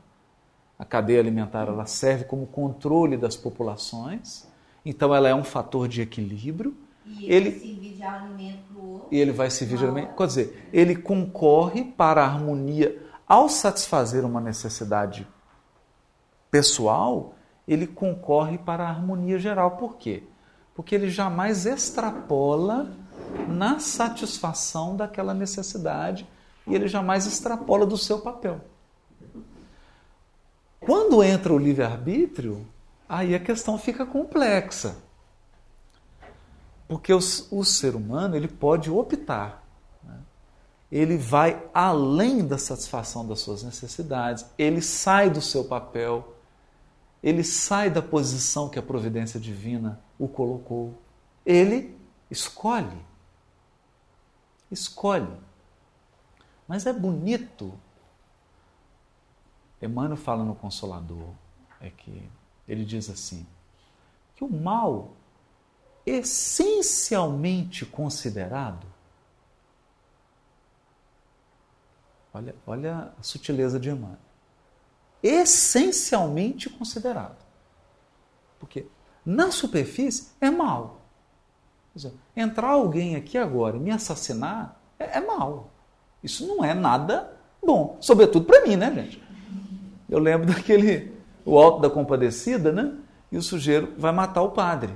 [0.78, 4.46] A cadeia alimentar ela serve como controle das populações,
[4.84, 6.76] então ela é um fator de equilíbrio.
[7.06, 9.08] E ele, ele servir de alimento para o outro.
[9.12, 10.16] E ele vai servir de alimento.
[10.16, 13.02] Quer dizer, ele concorre para a harmonia.
[13.28, 15.26] Ao satisfazer uma necessidade
[16.52, 17.36] pessoal,
[17.68, 19.72] ele concorre para a harmonia geral.
[19.72, 20.24] Por quê?
[20.76, 22.94] Porque ele jamais extrapola
[23.48, 26.28] na satisfação daquela necessidade
[26.68, 28.62] e ele jamais extrapola do seu papel.
[30.80, 32.68] Quando entra o livre-arbítrio,
[33.10, 34.98] aí a questão fica complexa.
[36.88, 39.64] Porque o, ser humano ele pode optar.
[40.04, 40.18] Né?
[40.92, 46.36] Ele vai além da satisfação das suas necessidades, ele sai do seu papel
[47.26, 50.94] ele sai da posição que a providência divina o colocou.
[51.46, 51.98] Ele
[52.30, 53.06] escolhe.
[54.72, 55.40] Escolhe.
[56.68, 57.74] Mas é bonito.
[59.82, 61.34] Emmanuel fala no Consolador,
[61.80, 62.28] é que
[62.68, 63.46] ele diz assim,
[64.36, 65.14] que o mal
[66.06, 68.88] essencialmente considerado,
[72.34, 74.20] olha, olha a sutileza de Emmanuel,
[75.22, 77.44] essencialmente considerado.
[78.60, 78.88] Porque
[79.26, 81.02] na superfície é mal.
[82.36, 85.72] Entrar alguém aqui agora e me assassinar é, é mal.
[86.24, 87.32] Isso não é nada
[87.64, 87.98] bom.
[88.02, 89.24] Sobretudo para mim, né, gente?
[90.10, 91.14] Eu lembro daquele,
[91.46, 92.94] o alto da compadecida, né?
[93.32, 94.94] E o sujeiro vai matar o padre.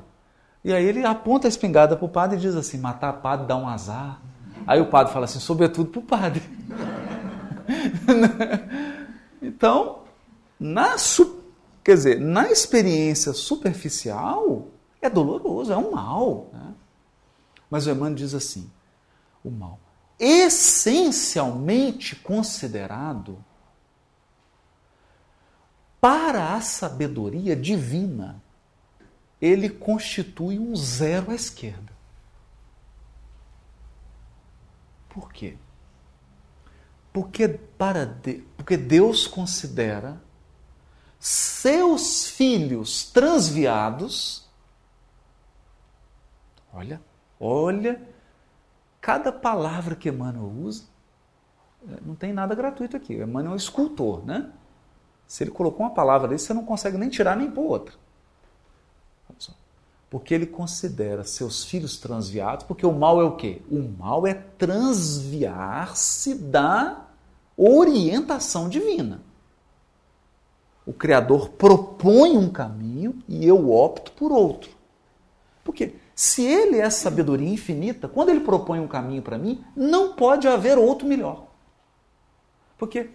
[0.63, 3.55] E aí ele aponta a espingarda para o padre e diz assim: matar padre dá
[3.55, 4.21] um azar.
[4.67, 6.43] Aí o padre fala assim: sobretudo para o padre.
[9.41, 9.99] então,
[10.59, 10.97] na,
[11.83, 14.67] quer dizer, na experiência superficial,
[15.01, 16.49] é doloroso, é um mal.
[16.53, 16.73] Né?
[17.69, 18.69] Mas o Emmanuel diz assim:
[19.43, 19.79] o mal,
[20.19, 23.43] essencialmente considerado
[26.01, 28.41] para a sabedoria divina,
[29.41, 31.91] ele constitui um zero à esquerda.
[35.09, 35.57] Por quê?
[37.11, 40.21] Porque, para de, porque Deus considera
[41.19, 44.47] seus filhos transviados.
[46.73, 47.01] Olha,
[47.37, 48.01] olha,
[49.01, 50.85] cada palavra que Emmanuel usa,
[51.87, 53.15] é, não tem nada gratuito aqui.
[53.15, 54.49] Emmanuel é um escultor, né?
[55.27, 57.95] Se ele colocou uma palavra desse, você não consegue nem tirar nem pôr outra.
[60.09, 63.61] Porque ele considera seus filhos transviados, porque o mal é o quê?
[63.69, 67.05] O mal é transviar-se da
[67.55, 69.28] orientação divina
[70.85, 74.71] o Criador propõe um caminho e eu opto por outro.
[75.63, 80.47] Porque se ele é sabedoria infinita, quando ele propõe um caminho para mim, não pode
[80.47, 81.45] haver outro melhor.
[82.77, 83.09] Porque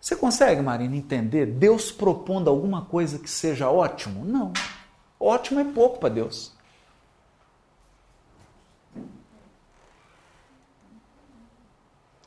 [0.00, 4.24] você consegue, Marina, entender Deus propondo alguma coisa que seja ótimo?
[4.24, 4.52] Não.
[5.18, 6.52] Ótimo é pouco para Deus.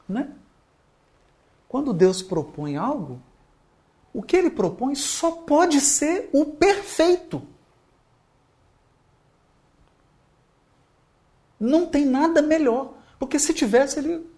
[0.08, 0.34] Né?
[1.68, 3.22] Quando Deus propõe algo,
[4.20, 7.42] o que ele propõe só pode ser o perfeito.
[11.58, 12.96] Não tem nada melhor.
[13.18, 14.30] Porque se tivesse, ele.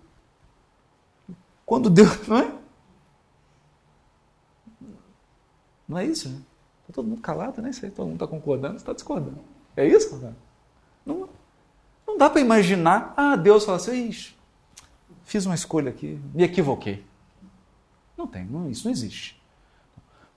[1.66, 2.16] Quando Deus.
[2.30, 2.54] Não é?
[5.90, 6.28] Não é isso?
[6.28, 7.72] Está todo mundo calado, né?
[7.96, 9.40] Todo mundo está concordando, está discordando.
[9.76, 10.32] É isso?
[11.04, 11.28] Não,
[12.06, 13.16] não dá para imaginar.
[13.18, 14.36] Ah, Deus fala assim: Ixi,
[15.24, 17.04] fiz uma escolha aqui, me equivoquei.
[18.16, 19.41] Não tem, não, isso não existe.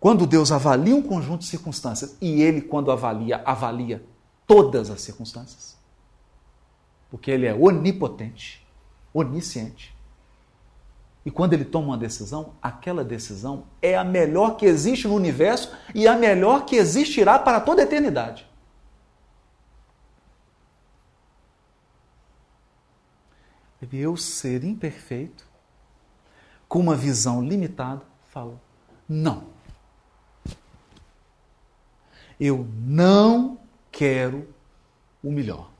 [0.00, 4.04] Quando Deus avalia um conjunto de circunstâncias e ele, quando avalia, avalia
[4.46, 5.78] todas as circunstâncias,
[7.10, 8.66] porque ele é onipotente,
[9.12, 9.94] onisciente.
[11.24, 15.74] E quando ele toma uma decisão, aquela decisão é a melhor que existe no universo
[15.94, 18.46] e a melhor que existirá para toda a eternidade.
[23.92, 25.46] Eu ser imperfeito,
[26.66, 28.60] com uma visão limitada, falo:
[29.08, 29.53] não.
[32.38, 33.58] Eu não
[33.90, 34.52] quero
[35.22, 35.70] o melhor.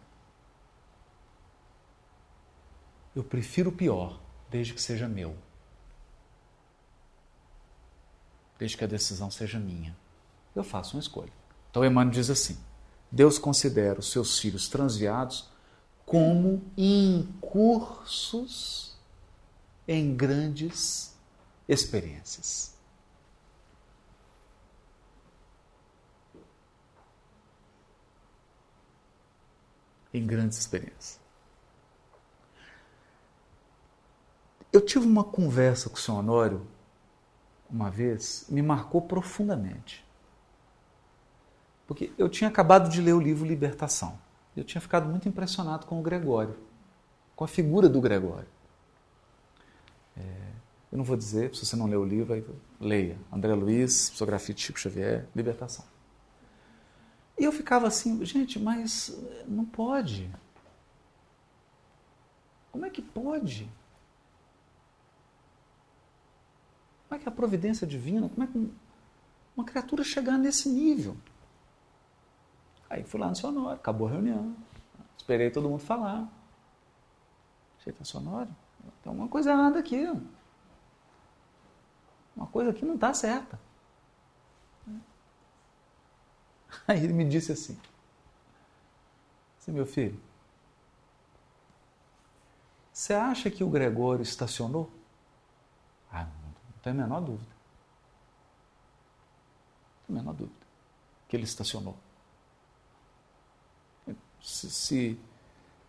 [3.14, 5.36] Eu prefiro o pior, desde que seja meu.
[8.58, 9.96] Desde que a decisão seja minha.
[10.54, 11.32] Eu faço uma escolha.
[11.70, 12.56] Então Emmanuel diz assim:
[13.10, 15.48] Deus considera os seus filhos transviados
[16.04, 17.64] como incursos
[19.86, 21.16] em grandes
[21.68, 22.73] experiências.
[30.14, 31.20] Em grandes experiências.
[34.72, 36.66] Eu tive uma conversa com o senhor Honório
[37.70, 40.04] uma vez, me marcou profundamente.
[41.86, 44.18] Porque eu tinha acabado de ler o livro Libertação.
[44.56, 46.56] Eu tinha ficado muito impressionado com o Gregório,
[47.34, 48.46] com a figura do Gregório.
[50.16, 50.22] É,
[50.92, 53.18] eu não vou dizer, se você não leu o livro, leia.
[53.32, 55.84] André Luiz, Psicografia de Chico Xavier, Libertação.
[57.38, 59.16] E eu ficava assim, gente, mas
[59.46, 60.30] não pode.
[62.70, 63.70] Como é que pode?
[67.08, 68.72] Como é que a providência divina, como é que
[69.56, 71.16] uma criatura chegar nesse nível?
[72.88, 74.56] Aí fui lá no sonório, acabou a reunião,
[75.16, 76.28] esperei todo mundo falar.
[77.78, 78.54] Cheguei no sonório,
[79.02, 80.06] tem alguma coisa errada aqui.
[82.36, 83.60] Uma coisa aqui não está certa.
[86.88, 87.78] Aí ele me disse assim:
[89.58, 90.20] assim, meu filho,
[92.92, 94.90] você acha que o Gregório estacionou?
[96.12, 97.50] Ah, não tenho a menor dúvida.
[100.00, 100.64] Não tenho a menor dúvida
[101.28, 101.96] que ele estacionou
[104.44, 105.18] se, se,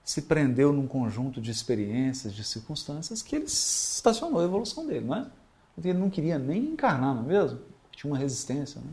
[0.03, 5.15] se prendeu num conjunto de experiências, de circunstâncias que ele estacionou a evolução dele, não
[5.15, 5.29] é?
[5.77, 7.59] Ele não queria nem encarnar, não é mesmo?
[7.91, 8.87] Tinha uma resistência né?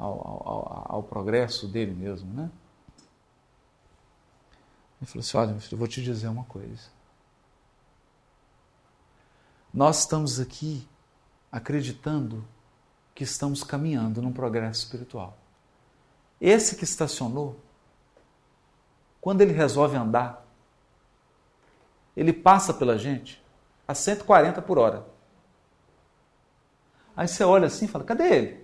[0.00, 2.50] Ao, ao, ao, progresso dele mesmo, né?
[5.00, 6.88] Ele falou assim: Olha, meu filho, eu vou te dizer uma coisa.
[9.72, 10.88] Nós estamos aqui
[11.52, 12.44] acreditando
[13.14, 15.36] que estamos caminhando num progresso espiritual.
[16.40, 17.60] Esse que estacionou
[19.20, 20.46] quando ele resolve andar,
[22.16, 23.42] ele passa pela gente
[23.86, 25.06] a 140 por hora.
[27.14, 28.59] Aí você olha assim e fala: cadê ele?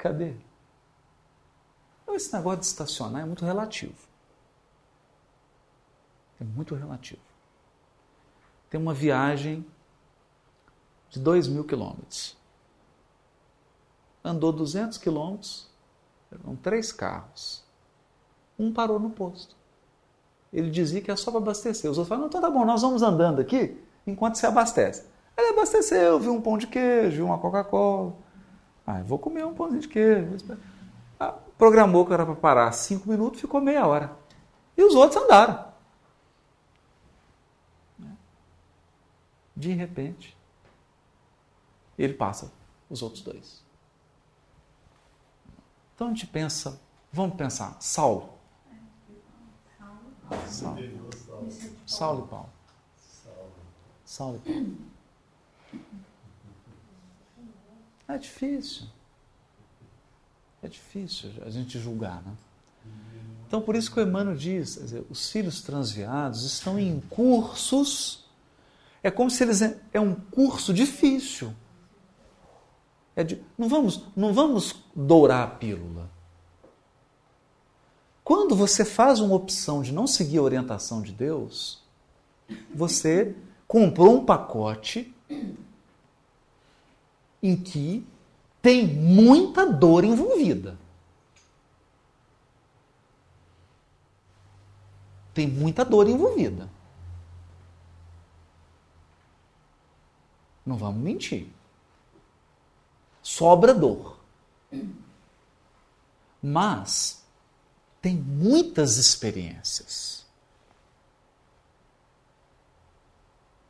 [0.00, 0.34] Cadê?
[2.02, 4.08] Então, esse negócio de estacionar é muito relativo.
[6.40, 7.22] É muito relativo.
[8.68, 9.64] Tem uma viagem
[11.08, 12.40] de 2 mil quilômetros
[14.24, 15.68] andou 200 quilômetros,
[16.30, 17.64] eram três carros.
[18.58, 19.56] Um parou no posto.
[20.52, 21.90] Ele dizia que é só para abastecer.
[21.90, 25.04] Os outros falaram, então tá bom, nós vamos andando aqui enquanto se abastece.
[25.36, 28.14] Ele abasteceu, viu um pão de queijo, uma Coca-Cola.
[28.90, 30.36] Ah, vou comer um pãozinho de queijo.
[31.18, 34.16] Ah, programou que era para parar cinco minutos, ficou meia hora.
[34.76, 35.70] E os outros andaram.
[39.54, 40.36] De repente,
[41.96, 42.50] ele passa
[42.88, 43.62] os outros dois.
[45.94, 46.80] Então a gente pensa,
[47.12, 48.30] vamos pensar, Saulo.
[50.46, 50.78] Saulo.
[51.86, 52.50] Saulo e Paulo.
[54.04, 54.90] Saulo e Paulo.
[58.14, 58.86] É difícil.
[60.62, 62.32] É difícil a gente julgar, né?
[63.46, 68.24] Então, por isso que o Emmanuel diz: dizer, os filhos transviados estão em cursos.
[69.02, 69.60] É como se eles.
[69.92, 71.54] É um curso difícil.
[73.14, 76.10] É de, não, vamos, não vamos dourar a pílula.
[78.24, 81.82] Quando você faz uma opção de não seguir a orientação de Deus,
[82.72, 83.34] você
[83.66, 85.12] comprou um pacote
[87.42, 88.06] em que
[88.60, 90.78] tem muita dor envolvida.
[95.32, 96.68] Tem muita dor envolvida.
[100.66, 101.50] Não vamos mentir
[103.30, 104.18] sobra dor.
[106.42, 107.24] Mas
[108.02, 110.26] tem muitas experiências.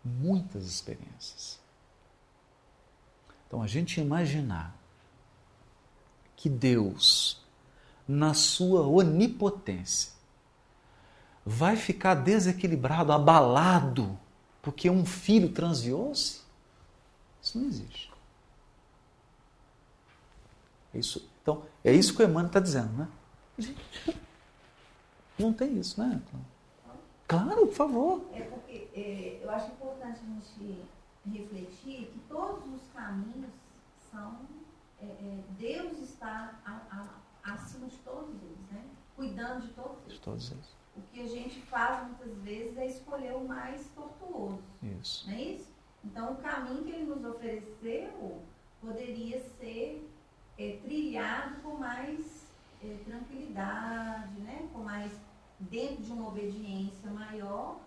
[0.03, 1.60] Muitas experiências.
[3.51, 4.73] Então a gente imaginar
[6.37, 7.43] que Deus,
[8.07, 10.13] na sua onipotência,
[11.45, 14.17] vai ficar desequilibrado, abalado,
[14.63, 16.43] porque um filho transviou-se?
[17.43, 18.13] Isso não existe.
[20.95, 23.09] É isso, então, é isso que o Emmanuel está dizendo, né?
[23.59, 24.17] Gente,
[25.37, 26.23] não tem isso, né?
[27.27, 28.23] Claro, por favor.
[28.33, 30.79] É porque é, eu acho importante a gente
[31.29, 33.51] refletir que todos os caminhos
[34.11, 34.39] são.
[35.01, 37.09] É, é, Deus está a,
[37.45, 38.85] a, acima de todos eles, né?
[39.17, 40.13] Cuidando de todos eles.
[40.15, 40.77] De todos eles.
[40.97, 44.63] O que a gente faz muitas vezes é escolher o mais tortuoso.
[44.83, 45.27] Isso.
[45.29, 45.71] Não é isso?
[46.05, 48.43] Então, o caminho que ele nos ofereceu
[48.81, 50.11] poderia ser
[50.59, 52.51] é, trilhado com mais
[52.83, 54.69] é, tranquilidade, né?
[54.73, 55.13] com mais
[55.59, 57.79] dentro de uma obediência maior.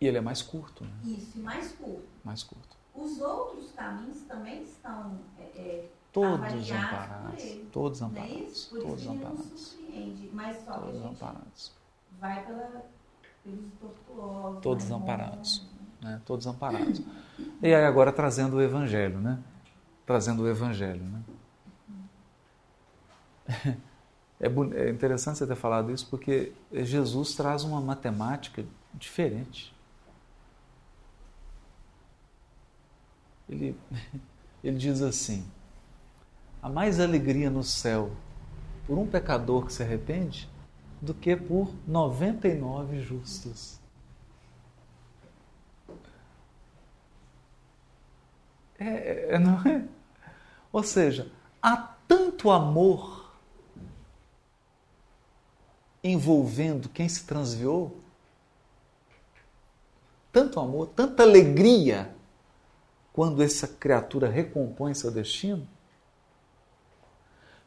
[0.00, 0.90] E ele é mais curto, né?
[1.04, 2.08] Isso, e mais curto.
[2.24, 2.77] Mais curto.
[2.98, 7.30] Os outros caminhos também estão é, é, Todos amparados.
[7.30, 7.68] por ele.
[7.72, 8.64] Todos Não é amparados.
[8.66, 9.78] Todos nos amparados.
[10.32, 11.72] Mas só que a Todos gente amparados.
[12.18, 12.84] vai pela,
[13.44, 14.62] pelos tortuosos.
[14.62, 15.66] Todos mais amparados.
[16.00, 16.20] Né?
[16.24, 17.02] Todos amparados.
[17.62, 19.38] E aí agora trazendo o Evangelho, né?
[20.04, 21.22] Trazendo o Evangelho, né?
[24.40, 29.74] É, é interessante você ter falado isso porque Jesus traz uma matemática diferente.
[33.48, 33.76] Ele,
[34.62, 35.46] ele diz assim:
[36.62, 38.10] há mais alegria no céu
[38.86, 40.48] por um pecador que se arrepende
[41.00, 43.78] do que por 99 justos.
[48.78, 49.84] É, é, não é?
[50.72, 51.30] Ou seja,
[51.60, 53.32] há tanto amor
[56.02, 57.98] envolvendo quem se transviou,
[60.32, 62.14] tanto amor, tanta alegria
[63.18, 65.66] quando essa criatura recompõe seu destino,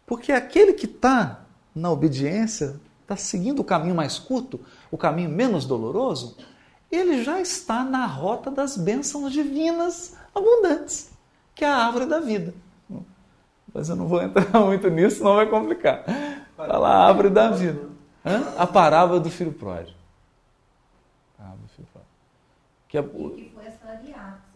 [0.05, 1.41] porque aquele que está
[1.75, 6.37] na obediência, está seguindo o caminho mais curto, o caminho menos doloroso,
[6.89, 11.11] ele já está na rota das bênçãos divinas abundantes,
[11.53, 12.53] que é a árvore da vida.
[13.73, 16.05] Mas eu não vou entrar muito nisso, senão vai complicar.
[16.55, 17.89] Fala a árvore da vida.
[18.25, 18.53] Hã?
[18.57, 19.97] A parábola do filho pródigo.
[21.33, 22.11] A parábola do filho pródigo.
[22.87, 24.50] Que é, que foi assalariado.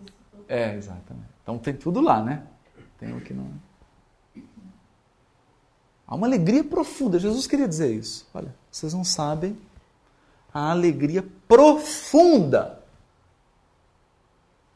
[0.47, 1.29] É, exatamente.
[1.43, 2.45] Então tem tudo lá, né?
[2.97, 3.51] Tem o que não.
[6.07, 7.19] Há uma alegria profunda.
[7.19, 8.27] Jesus queria dizer isso.
[8.33, 9.57] Olha, vocês não sabem
[10.53, 12.83] a alegria profunda.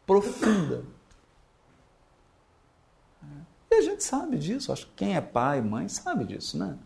[0.06, 0.84] Profunda.
[3.72, 4.72] E a gente sabe disso.
[4.72, 6.78] Acho que quem é pai, mãe, sabe disso, né?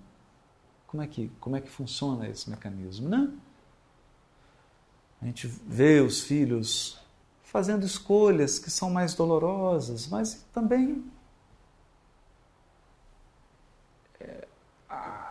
[0.86, 3.32] Como é que, como é que funciona esse mecanismo, né?
[5.22, 7.03] A gente vê os filhos
[7.54, 11.06] fazendo escolhas que são mais dolorosas, mas também
[14.20, 14.48] é,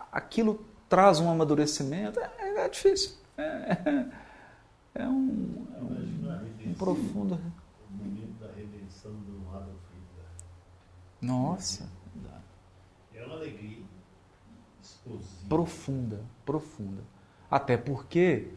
[0.09, 2.17] aquilo traz um amadurecimento.
[2.21, 3.17] É, é difícil.
[3.37, 4.05] É,
[4.95, 7.35] é um, é um, a um redenção, profundo.
[7.35, 10.25] o momento da redenção do Adolf Hitler.
[11.21, 11.89] Nossa,
[13.13, 13.83] É uma alegria
[14.81, 15.49] explosiva.
[15.49, 17.03] profunda, profunda.
[17.51, 18.47] Até porque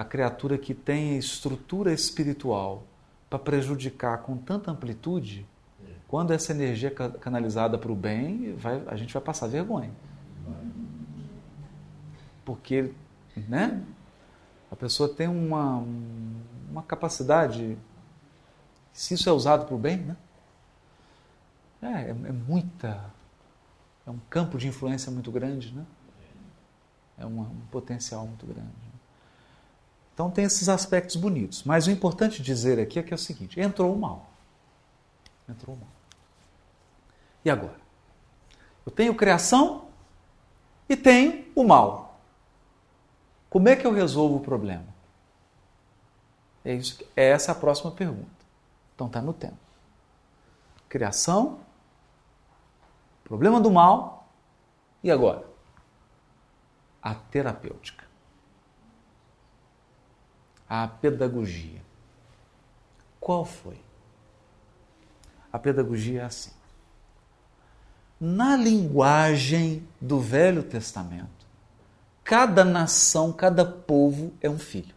[0.00, 2.84] a criatura que tem estrutura espiritual
[3.28, 5.46] para prejudicar com tanta amplitude,
[5.84, 5.92] É.
[6.08, 9.90] quando essa energia é ca- canalizada para o bem, vai- a gente vai passar vergonha.
[12.44, 12.92] Porque,
[13.48, 13.82] né?
[14.70, 15.84] A pessoa tem uma,
[16.70, 17.76] uma capacidade,
[18.92, 20.16] se isso é usado para o bem, né?
[21.82, 23.04] É, é, é muita,
[24.06, 25.84] é um campo de influência muito grande, né?
[27.18, 28.89] É um potencial muito grande.
[30.20, 31.64] Então tem esses aspectos bonitos.
[31.64, 34.28] Mas o importante dizer aqui é que é o seguinte: entrou o mal.
[35.48, 35.88] Entrou o mal.
[37.42, 37.80] E agora?
[38.84, 39.86] Eu tenho criação
[40.86, 42.20] e tenho o mal.
[43.48, 44.84] Como é que eu resolvo o problema?
[46.62, 48.44] É, isso, é essa a próxima pergunta.
[48.94, 49.56] Então está no tema.
[50.86, 51.60] Criação,
[53.24, 54.28] problema do mal
[55.02, 55.46] e agora?
[57.02, 58.09] A terapêutica.
[60.70, 61.82] A pedagogia.
[63.18, 63.76] Qual foi?
[65.52, 66.52] A pedagogia é assim.
[68.20, 71.44] Na linguagem do Velho Testamento,
[72.22, 74.94] cada nação, cada povo é um filho.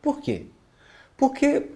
[0.00, 0.46] Por quê?
[1.18, 1.70] Porque,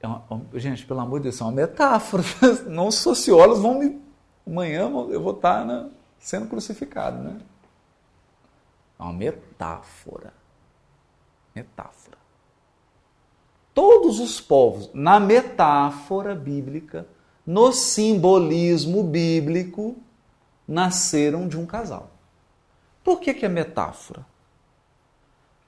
[0.00, 0.22] é uma-
[0.54, 2.22] gente, pelo amor de Deus, é uma metáfora.
[2.68, 3.98] Não os sociólogos vão me.
[4.46, 7.40] Amanhã eu vou estar né, sendo crucificado, né?
[9.02, 10.32] É uma metáfora.
[11.52, 12.16] Metáfora.
[13.74, 17.06] Todos os povos, na metáfora bíblica,
[17.44, 19.96] no simbolismo bíblico,
[20.68, 22.10] nasceram de um casal.
[23.02, 24.24] Por que, que é metáfora?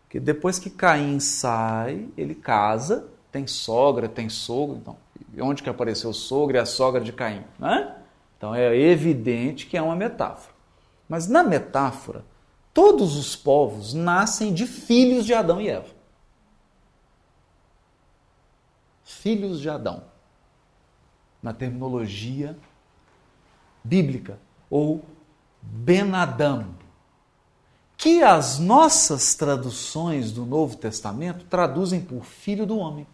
[0.03, 4.97] Porque depois que Caim sai, ele casa, tem sogra, tem sogro, então,
[5.41, 7.43] onde que apareceu o sogro e a sogra de Caim?
[7.59, 7.97] Né?
[8.39, 10.55] Então é evidente que é uma metáfora.
[11.09, 12.25] Mas na metáfora,
[12.75, 15.95] todos os povos nascem de filhos de Adão e Eva.
[19.05, 20.03] Filhos de Adão.
[21.41, 22.59] Na terminologia
[23.85, 25.05] bíblica, ou
[25.63, 26.75] Ben-Adam,
[27.97, 33.07] que as nossas traduções do Novo Testamento traduzem por filho do homem.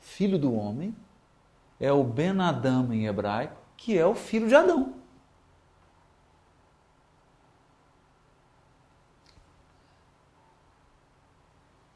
[0.00, 0.94] Filho do homem
[1.78, 4.99] é o Ben-Adam em hebraico, que é o filho de Adão.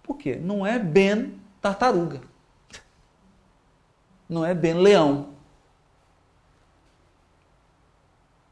[0.04, 0.36] Por quê?
[0.36, 2.20] Não é Ben tartaruga.
[4.28, 5.34] Não é Ben leão.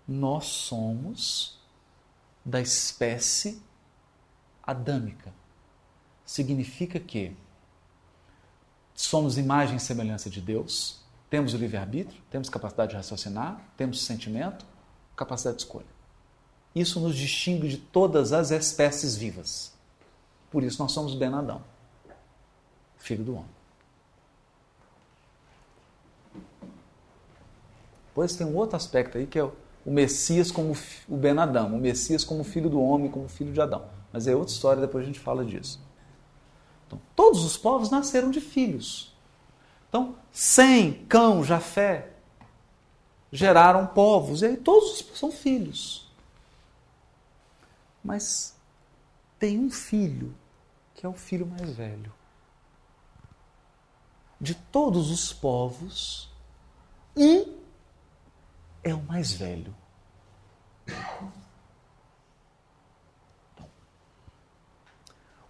[0.09, 1.61] Nós somos
[2.45, 3.63] da espécie
[4.63, 5.33] adâmica.
[6.25, 7.37] Significa que
[8.95, 14.67] somos imagem e semelhança de Deus, temos o livre-arbítrio, temos capacidade de raciocinar, temos sentimento,
[15.15, 15.87] capacidade de escolha.
[16.75, 19.73] Isso nos distingue de todas as espécies vivas.
[20.53, 21.63] Por isso nós somos Ben Adão,
[22.99, 23.51] filho do homem.
[28.09, 29.53] Depois tem um outro aspecto aí que é o
[29.87, 30.77] Messias como
[31.09, 33.87] o Ben Adão, o Messias como filho do homem, como filho de Adão.
[34.13, 35.81] Mas é outra história, depois a gente fala disso.
[36.87, 39.17] Então, todos os povos nasceram de filhos.
[39.89, 42.11] Então, Sem, Cão, Jafé
[43.33, 46.13] geraram povos, e aí todos são filhos.
[48.05, 48.55] Mas
[49.39, 50.35] tem um filho,
[51.03, 52.13] que é o filho mais velho.
[54.41, 56.31] De todos os povos,
[57.17, 57.59] um
[58.85, 59.75] é o mais velho.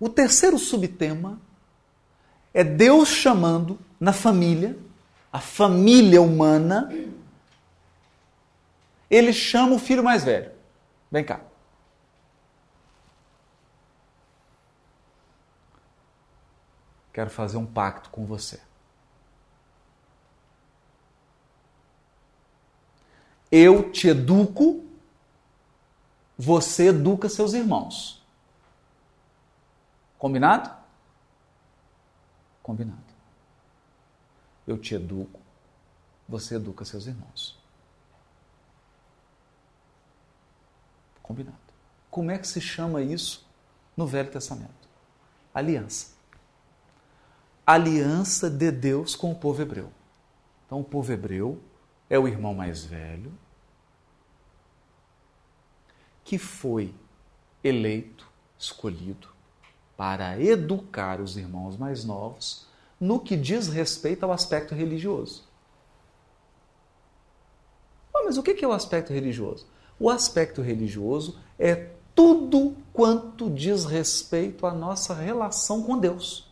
[0.01, 1.39] O terceiro subtema
[2.55, 4.79] é Deus chamando na família,
[5.31, 6.91] a família humana,
[9.11, 10.51] ele chama o filho mais velho.
[11.11, 11.43] Vem cá.
[17.13, 18.61] Quero fazer um pacto com você.
[23.51, 24.83] Eu te educo,
[26.39, 28.23] você educa seus irmãos.
[30.19, 30.75] Combinado?
[32.63, 33.03] Combinado.
[34.67, 35.39] Eu te educo,
[36.27, 37.61] você educa seus irmãos.
[41.23, 41.59] Combinado.
[42.11, 43.47] Como é que se chama isso
[43.97, 44.89] no Velho Testamento?
[45.53, 46.12] Aliança.
[47.67, 49.91] Aliança de Deus com o povo hebreu.
[50.67, 51.61] Então, o povo hebreu
[52.11, 53.33] é o irmão mais velho
[56.25, 56.95] que foi
[57.63, 59.29] eleito, escolhido
[59.97, 62.67] para educar os irmãos mais novos
[62.99, 65.45] no que diz respeito ao aspecto religioso.
[68.15, 69.67] Oh, mas o que é o aspecto religioso?
[69.99, 76.52] O aspecto religioso é tudo quanto diz respeito à nossa relação com Deus.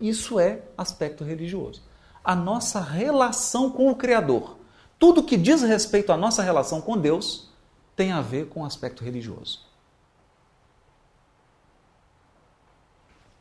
[0.00, 1.82] Isso é aspecto religioso.
[2.22, 4.58] A nossa relação com o Criador.
[4.98, 7.50] Tudo que diz respeito à nossa relação com Deus
[7.94, 9.64] tem a ver com o aspecto religioso.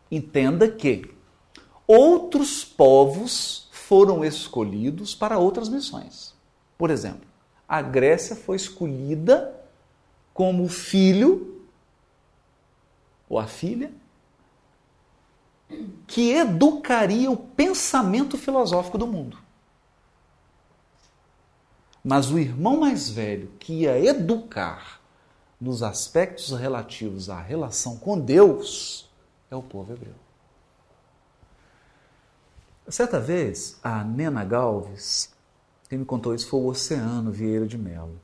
[0.09, 1.13] Entenda que
[1.87, 6.33] outros povos foram escolhidos para outras missões.
[6.77, 7.27] Por exemplo,
[7.67, 9.53] a Grécia foi escolhida
[10.33, 11.63] como filho
[13.27, 13.91] ou a filha
[16.07, 19.37] que educaria o pensamento filosófico do mundo.
[22.03, 25.01] Mas o irmão mais velho que ia educar
[25.59, 29.09] nos aspectos relativos à relação com Deus
[29.49, 30.13] é o povo hebreu.
[32.87, 35.33] Certa vez, a Nena Galves,
[35.89, 38.21] quem me contou isso foi o Oceano Vieira de Melo.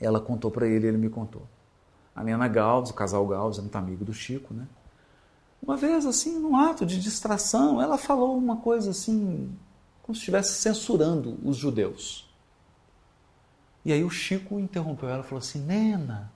[0.00, 1.46] Ela contou para ele, ele me contou.
[2.16, 4.66] A Nena Galves, o casal Galves, é muito amigo do Chico, né?
[5.64, 9.56] Uma vez, assim, num ato de distração, ela falou uma coisa assim,
[10.02, 12.28] como se estivesse censurando os judeus.
[13.84, 16.32] E aí o Chico interrompeu ela e falou assim: Nena,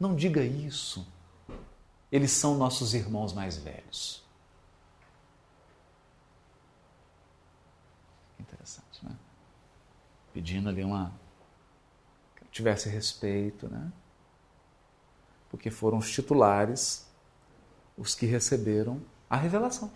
[0.00, 1.06] não diga isso
[2.10, 4.24] eles são nossos irmãos mais velhos.
[8.38, 9.16] Interessante, né?
[10.32, 11.12] Pedindo ali uma.
[12.36, 13.92] que tivesse respeito, né?
[15.50, 17.05] Porque foram os titulares
[17.96, 19.90] os que receberam a revelação.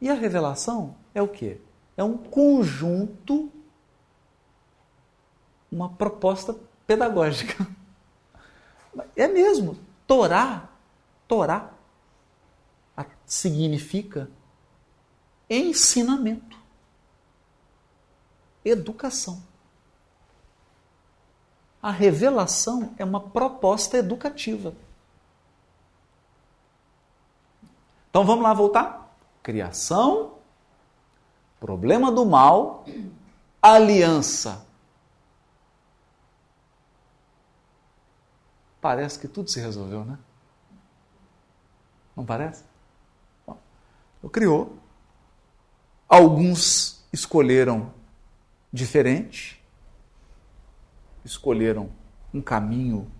[0.00, 1.60] E a revelação é o quê?
[1.96, 3.50] É um conjunto,
[5.70, 6.54] uma proposta
[6.86, 7.66] pedagógica.
[9.14, 9.78] É mesmo.
[10.06, 10.70] Torá
[11.28, 11.76] Torá
[13.26, 14.30] significa
[15.50, 16.56] ensinamento,
[18.64, 19.42] educação.
[21.82, 24.74] A revelação é uma proposta educativa.
[28.16, 29.14] Então vamos lá voltar?
[29.42, 30.38] Criação,
[31.60, 32.86] problema do mal,
[33.60, 34.66] aliança.
[38.80, 40.18] Parece que tudo se resolveu, né?
[42.16, 42.64] Não parece?
[43.46, 43.58] Bom,
[44.32, 44.78] criou.
[46.08, 47.92] Alguns escolheram
[48.72, 49.62] diferente,
[51.22, 51.90] escolheram
[52.32, 53.12] um caminho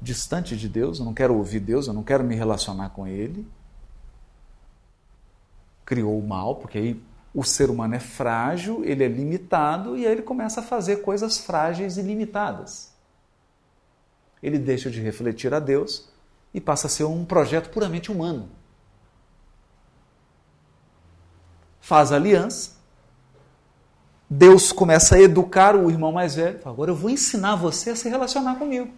[0.00, 3.50] distante de Deus, eu não quero ouvir Deus, eu não quero me relacionar com Ele.
[5.92, 7.02] Criou o mal, porque aí
[7.34, 11.36] o ser humano é frágil, ele é limitado e aí ele começa a fazer coisas
[11.36, 12.90] frágeis e limitadas.
[14.42, 16.10] Ele deixa de refletir a Deus
[16.54, 18.48] e passa a ser um projeto puramente humano.
[21.78, 22.72] Faz aliança,
[24.30, 26.58] Deus começa a educar o irmão mais velho.
[26.64, 28.90] Agora eu vou ensinar você a se relacionar comigo.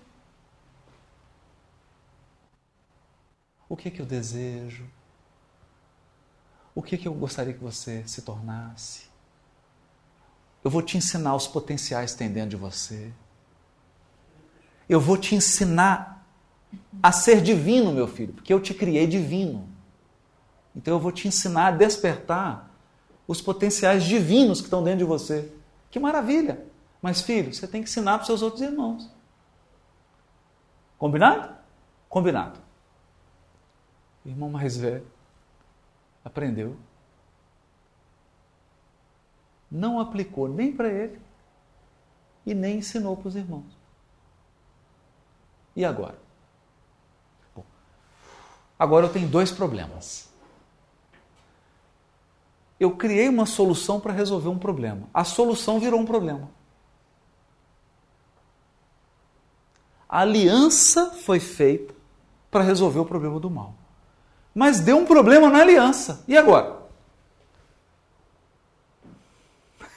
[3.68, 4.88] O que, que eu desejo?
[6.74, 9.04] O que, que eu gostaria que você se tornasse?
[10.62, 13.12] Eu vou te ensinar os potenciais que tem dentro de você.
[14.88, 16.26] Eu vou te ensinar
[17.02, 19.68] a ser divino, meu filho, porque eu te criei divino.
[20.74, 22.70] Então eu vou te ensinar a despertar
[23.28, 25.52] os potenciais divinos que estão dentro de você.
[25.90, 26.66] Que maravilha!
[27.00, 29.08] Mas, filho, você tem que ensinar para os seus outros irmãos.
[30.98, 31.54] Combinado?
[32.08, 32.58] Combinado.
[34.24, 35.13] Irmão mais velho
[36.24, 36.76] aprendeu.
[39.70, 41.20] Não aplicou nem para ele
[42.46, 43.76] e nem ensinou para os irmãos.
[45.74, 46.18] E agora?
[47.54, 47.64] Bom,
[48.78, 50.32] agora eu tenho dois problemas
[52.78, 55.08] eu criei uma solução para resolver um problema.
[55.12, 56.50] A solução virou um problema.
[60.08, 61.94] A aliança foi feita
[62.50, 63.74] para resolver o problema do mal.
[64.54, 66.22] Mas deu um problema na aliança.
[66.28, 66.84] E agora?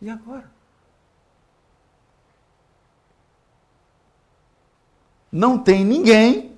[0.00, 0.50] E agora?
[5.30, 6.56] Não tem ninguém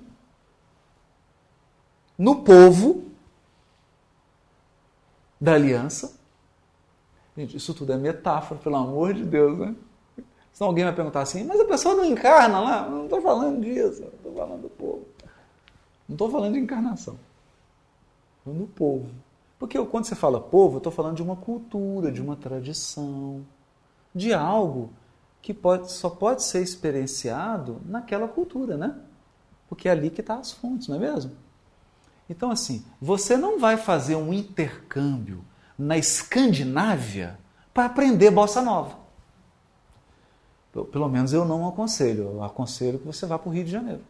[2.17, 3.11] no povo
[5.39, 6.17] da aliança.
[7.35, 9.75] Gente, isso tudo é metáfora, pelo amor de Deus, né?
[10.61, 12.87] Senão alguém vai perguntar assim, mas a pessoa não encarna lá?
[12.87, 15.07] Não estou falando disso, estou falando do povo.
[16.07, 17.17] Não estou falando de encarnação.
[18.37, 19.09] Estou do povo.
[19.57, 23.43] Porque quando você fala povo, eu estou falando de uma cultura, de uma tradição,
[24.13, 24.91] de algo
[25.41, 28.95] que pode, só pode ser experienciado naquela cultura, né?
[29.67, 31.31] Porque é ali que estão tá as fontes, não é mesmo?
[32.29, 35.43] Então, assim, você não vai fazer um intercâmbio
[35.75, 37.39] na Escandinávia
[37.73, 39.00] para aprender bossa nova.
[40.71, 42.23] Pelo menos eu não aconselho.
[42.23, 44.03] Eu aconselho que você vá para o Rio de Janeiro.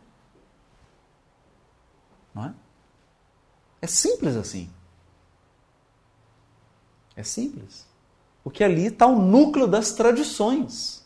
[2.34, 2.54] Não é?
[3.82, 4.70] É simples assim.
[7.16, 7.88] É simples.
[8.44, 11.06] Porque ali está o núcleo das tradições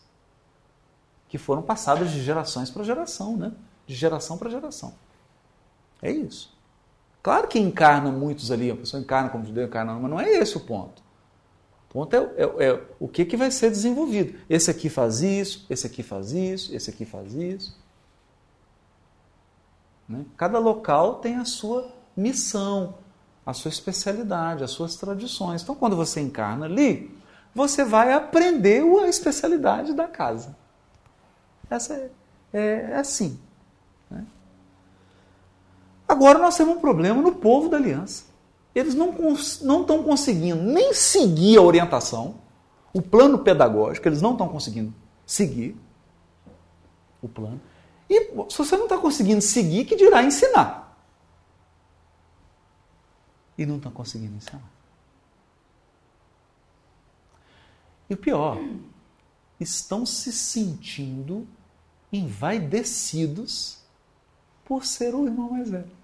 [1.28, 3.52] que foram passadas de gerações para geração, né?
[3.86, 4.94] De geração para geração.
[6.00, 6.54] É isso.
[7.22, 10.56] Claro que encarna muitos ali, a pessoa encarna como judeu, encarna, mas não é esse
[10.56, 11.02] o ponto.
[11.88, 14.38] Ponto é, é, é, o que, que vai ser desenvolvido.
[14.50, 17.78] Esse aqui faz isso, esse aqui faz isso, esse aqui faz isso.
[20.08, 20.24] Né?
[20.36, 22.94] Cada local tem a sua missão,
[23.44, 25.62] a sua especialidade, as suas tradições.
[25.62, 27.16] Então, quando você encarna ali,
[27.54, 30.54] você vai aprender a especialidade da casa.
[31.70, 32.10] Essa é,
[32.52, 33.40] é, é assim.
[34.10, 34.26] Né?
[36.06, 38.25] Agora nós temos um problema no povo da aliança.
[38.76, 42.42] Eles não, estão conseguindo nem seguir a orientação,
[42.92, 45.74] o plano pedagógico, eles não estão conseguindo seguir
[47.22, 47.58] o plano.
[48.06, 48.20] E
[48.50, 50.94] se você não está conseguindo seguir, que dirá ensinar?
[53.56, 54.70] E não estão conseguindo ensinar.
[58.10, 58.58] E o pior,
[59.58, 61.48] estão se sentindo
[62.12, 63.78] envaidecidos
[64.66, 65.95] por ser o irmão mais velho.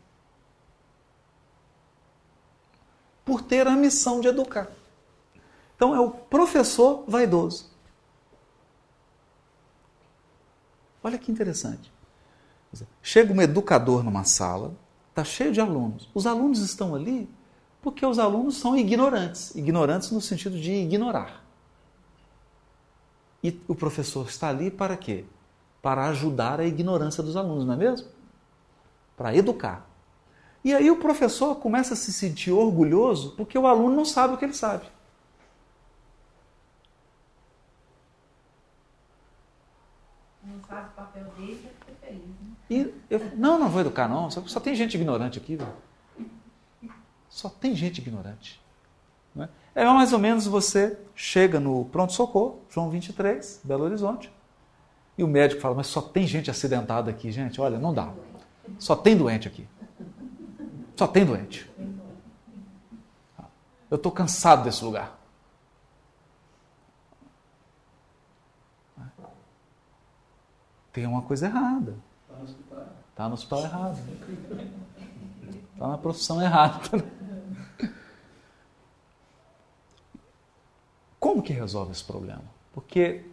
[3.25, 4.69] Por ter a missão de educar.
[5.77, 7.71] Então é o professor vaidoso.
[11.03, 11.93] Olha que interessante.
[13.03, 14.75] Chega um educador numa sala,
[15.11, 16.09] está cheio de alunos.
[16.15, 17.29] Os alunos estão ali
[17.81, 21.45] porque os alunos são ignorantes ignorantes no sentido de ignorar.
[23.43, 25.25] E o professor está ali para quê?
[25.83, 28.07] Para ajudar a ignorância dos alunos, não é mesmo?
[29.23, 29.87] para educar.
[30.65, 34.37] E aí o professor começa a se sentir orgulhoso porque o aluno não sabe o
[34.37, 34.87] que ele sabe.
[40.45, 42.23] Não faz o papel dele, é feliz.
[42.23, 42.53] Né?
[42.71, 45.57] E eu, não, não vou educar não, só, só tem gente ignorante aqui.
[45.57, 45.69] Viu?
[47.29, 48.63] Só tem gente ignorante.
[49.35, 49.49] Né?
[49.75, 54.31] É mais ou menos você chega no pronto-socorro, João 23, Belo Horizonte,
[55.17, 58.13] e o médico fala, mas só tem gente acidentada aqui, gente, olha, não dá.
[58.79, 59.67] Só tem doente aqui.
[60.97, 61.71] Só tem doente.
[63.91, 65.19] Eu estou cansado desse lugar.
[70.93, 71.97] Tem uma coisa errada.
[73.11, 73.99] Está no hospital errado.
[75.73, 76.81] Está na profissão errada.
[81.19, 82.45] Como que resolve esse problema?
[82.73, 83.25] Porque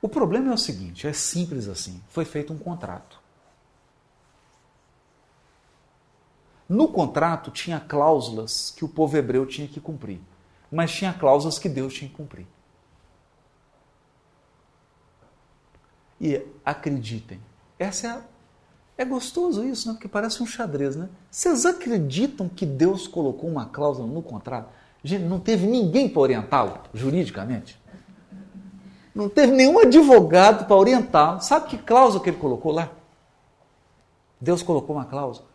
[0.00, 2.02] o problema é o seguinte, é simples assim.
[2.08, 3.20] Foi feito um contrato.
[6.68, 10.20] No contrato tinha cláusulas que o povo hebreu tinha que cumprir,
[10.70, 12.46] mas tinha cláusulas que Deus tinha que cumprir.
[16.20, 17.40] E acreditem,
[17.78, 18.22] essa é a,
[18.98, 19.94] é gostoso isso, né?
[19.94, 21.08] Porque parece um xadrez, né?
[21.30, 24.68] Vocês acreditam que Deus colocou uma cláusula no contrato?
[25.02, 27.80] Gente, não teve ninguém para orientá-lo juridicamente.
[29.14, 31.40] Não teve nenhum advogado para orientá-lo.
[31.40, 32.90] Sabe que cláusula que ele colocou lá?
[34.40, 35.47] Deus colocou uma cláusula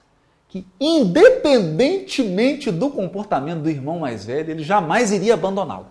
[0.54, 5.88] que, independentemente do comportamento do irmão mais velho, ele jamais iria abandoná-lo.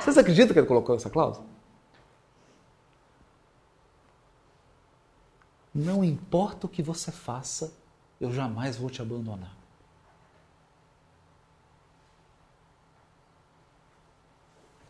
[0.00, 1.44] Vocês acreditam que ele colocou essa cláusula?
[5.74, 7.74] Não importa o que você faça,
[8.20, 9.56] eu jamais vou te abandonar.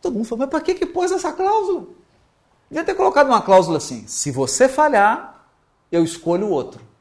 [0.03, 1.87] Todo mundo falou, mas para que, que pôs essa cláusula?
[2.69, 5.47] Devia ter colocado uma cláusula assim: se você falhar,
[5.91, 6.93] eu escolho o outro.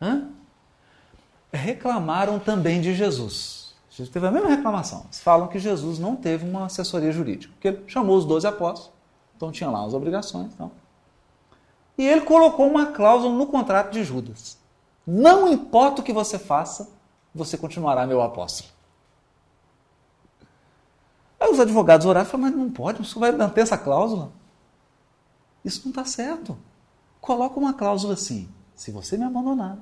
[0.00, 0.30] Hã?
[1.56, 3.74] Reclamaram também de Jesus.
[3.90, 5.02] Jesus teve a mesma reclamação.
[5.04, 8.92] Eles falam que Jesus não teve uma assessoria jurídica, porque ele chamou os doze apóstolos,
[9.34, 10.52] então tinha lá as obrigações.
[10.52, 10.70] Então.
[11.96, 14.58] E ele colocou uma cláusula no contrato de Judas.
[15.06, 16.90] Não importa o que você faça,
[17.34, 18.68] você continuará meu apóstolo.
[21.40, 24.30] Aí os advogados oraram e falaram, mas não pode, isso vai manter essa cláusula.
[25.64, 26.56] Isso não está certo.
[27.20, 29.78] Coloca uma cláusula assim, se você me abandonar,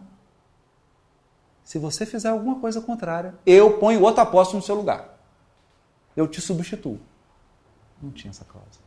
[1.65, 5.19] se você fizer alguma coisa contrária, eu ponho outro apóstolo no seu lugar.
[6.15, 7.01] Eu te substituo.
[8.01, 8.85] Não tinha essa cláusula.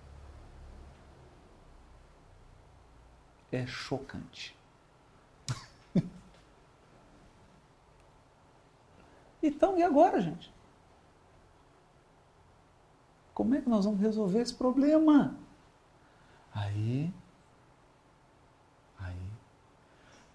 [3.52, 4.56] É chocante.
[9.42, 10.52] Então, e agora, gente?
[13.36, 15.38] Como é que nós vamos resolver esse problema?
[16.52, 17.14] Aí,
[19.00, 19.32] aí,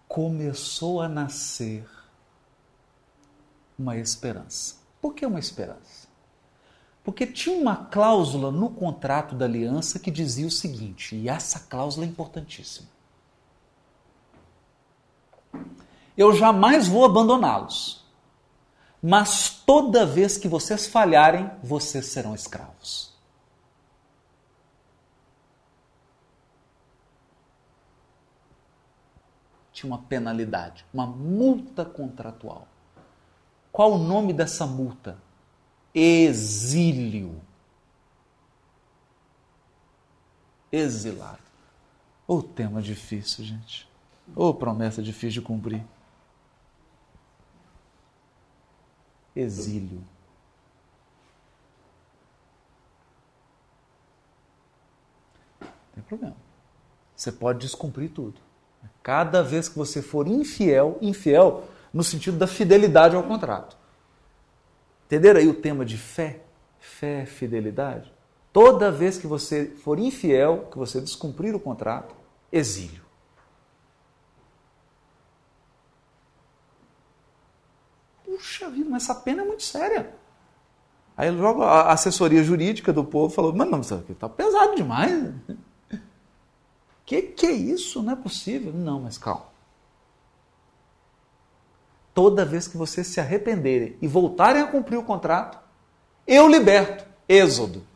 [0.07, 1.85] começou a nascer
[3.79, 4.77] uma esperança.
[5.01, 6.09] Por que uma esperança?
[7.03, 12.07] Porque tinha uma cláusula no contrato da aliança que dizia o seguinte, e essa cláusula
[12.07, 12.89] é importantíssima.
[16.17, 18.03] Eu jamais vou abandoná-los
[19.03, 23.13] mas toda vez que vocês falharem, vocês serão escravos.
[29.73, 32.69] Tinha uma penalidade, uma multa contratual.
[33.73, 35.19] Qual o nome dessa multa?
[35.95, 37.41] Exílio.
[40.71, 41.39] Exilado.
[42.29, 43.89] O oh, tema difícil, gente.
[44.37, 45.83] Ou oh, promessa difícil de cumprir.
[49.35, 50.03] exílio.
[55.61, 56.37] Não tem problema.
[57.17, 58.41] Você pode descumprir tudo.
[59.03, 63.77] Cada vez que você for infiel, infiel no sentido da fidelidade ao contrato.
[65.07, 66.41] Entenderam aí o tema de fé?
[66.79, 68.13] Fé, fidelidade?
[68.53, 72.15] Toda vez que você for infiel, que você descumprir o contrato,
[72.51, 73.03] exílio.
[78.25, 80.15] Puxa vida, mas essa pena é muito séria.
[81.17, 85.33] Aí logo a assessoria jurídica do povo falou, mas não, isso aqui está pesado demais.
[87.05, 88.01] Que que é isso?
[88.01, 88.73] Não é possível.
[88.73, 89.52] Não, mas calma.
[92.15, 95.59] Toda vez que vocês se arrependerem e voltarem a cumprir o contrato,
[96.27, 97.07] eu liberto.
[97.29, 97.87] Êxodo.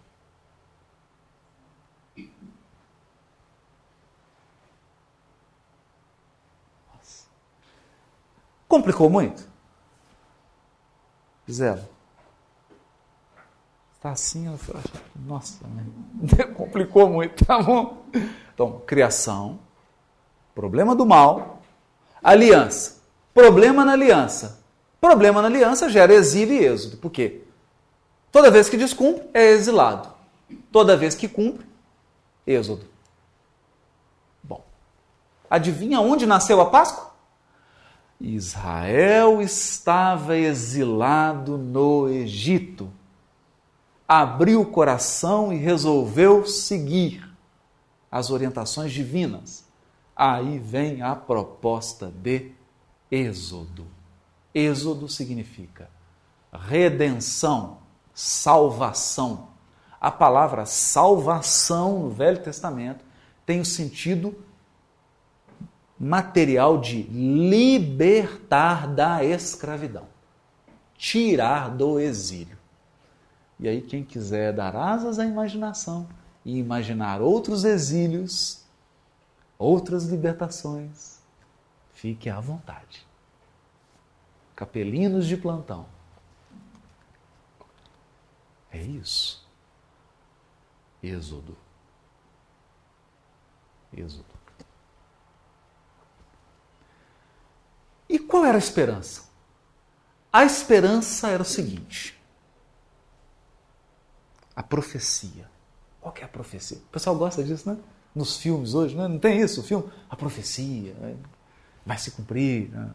[6.94, 7.26] Nossa.
[8.66, 9.46] Complicou muito?
[11.46, 11.88] Gisela.
[13.96, 14.80] Está assim, eu falo,
[15.16, 15.64] nossa,
[16.54, 18.04] complicou muito, tá bom?
[18.54, 19.58] Então, criação,
[20.54, 21.60] problema do mal,
[22.22, 23.02] aliança,
[23.36, 24.60] problema na aliança.
[24.98, 26.96] Problema na aliança gera exílio e êxodo.
[26.96, 27.42] Por quê?
[28.32, 30.08] Toda vez que descumpre, é exilado.
[30.72, 31.66] Toda vez que cumpre,
[32.46, 32.86] êxodo.
[34.42, 34.64] Bom,
[35.50, 37.14] adivinha onde nasceu a Páscoa?
[38.18, 42.90] Israel estava exilado no Egito.
[44.08, 47.22] Abriu o coração e resolveu seguir.
[48.10, 49.66] as orientações divinas.
[50.14, 52.55] Aí vem a proposta de
[53.10, 53.86] Êxodo.
[54.54, 55.88] Êxodo significa
[56.52, 57.78] redenção,
[58.14, 59.48] salvação.
[60.00, 63.04] A palavra salvação no Velho Testamento
[63.44, 64.34] tem o sentido
[65.98, 70.06] material de libertar da escravidão,
[70.96, 72.56] tirar do exílio.
[73.58, 76.06] E aí, quem quiser dar asas à imaginação
[76.44, 78.62] e imaginar outros exílios,
[79.58, 81.15] outras libertações,
[81.96, 83.06] fique à vontade.
[84.54, 85.86] Capelinos de plantão.
[88.70, 89.46] É isso.
[91.02, 91.56] Êxodo.
[93.92, 94.24] Êxodo.
[98.08, 99.28] E qual era a esperança?
[100.32, 102.18] A esperança era o seguinte:
[104.54, 105.50] a profecia.
[106.00, 106.76] Qual que é a profecia?
[106.76, 107.78] O pessoal gosta disso, né?
[108.14, 109.08] Nos filmes hoje, né?
[109.08, 109.60] não tem isso?
[109.60, 109.90] O filme?
[110.08, 111.16] A profecia né?
[111.86, 112.68] Vai se cumprir.
[112.70, 112.90] Né?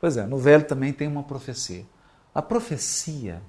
[0.00, 1.84] Pois é, no Velho também tem uma profecia.
[2.32, 3.42] A profecia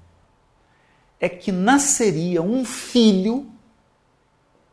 [1.19, 3.51] é que nasceria um filho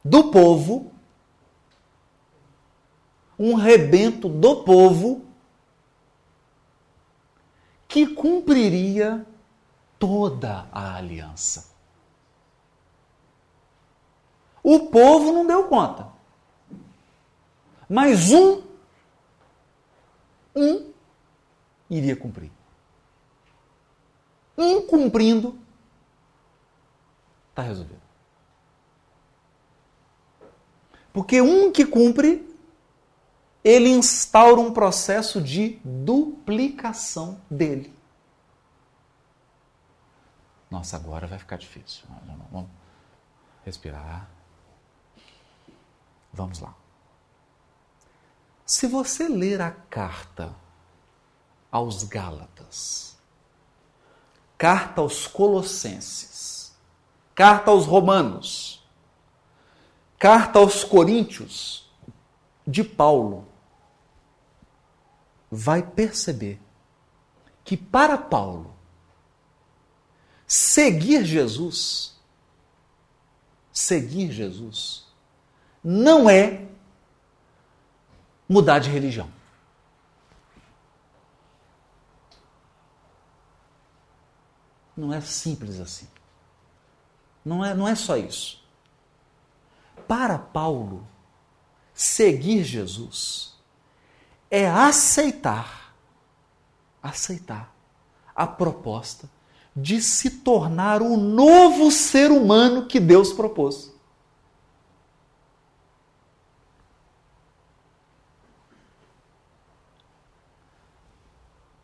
[0.02, 0.92] do povo,
[3.38, 5.26] um rebento do povo,
[7.86, 9.26] que cumpriria
[9.98, 11.74] toda a aliança.
[14.62, 16.08] O povo não deu conta.
[17.88, 18.62] Mas um,
[20.57, 20.90] um
[21.90, 22.50] iria cumprir.
[24.57, 25.59] Um cumprindo,
[27.50, 28.00] está resolvido.
[31.12, 32.46] Porque um que cumpre,
[33.62, 37.94] ele instaura um processo de duplicação dele.
[40.70, 42.04] Nossa, agora vai ficar difícil.
[42.50, 42.68] Vamos
[43.64, 44.28] respirar.
[46.32, 46.74] Vamos lá.
[48.66, 50.52] Se você ler a carta
[51.70, 53.16] aos Gálatas,
[54.58, 56.76] carta aos Colossenses,
[57.32, 58.84] carta aos Romanos,
[60.18, 61.88] carta aos Coríntios,
[62.66, 63.46] de Paulo,
[65.48, 66.60] vai perceber
[67.64, 68.74] que para Paulo,
[70.44, 72.16] seguir Jesus,
[73.72, 75.06] seguir Jesus,
[75.84, 76.66] não é
[78.49, 79.28] mudar de religião.
[84.97, 86.09] Não é simples assim.
[87.44, 88.64] Não é, não é só isso.
[90.09, 91.07] Para Paulo,
[91.92, 93.55] seguir Jesus
[94.51, 95.94] é aceitar,
[97.03, 97.74] aceitar
[98.34, 99.28] a proposta
[99.74, 103.92] de se tornar o novo ser humano que Deus propôs.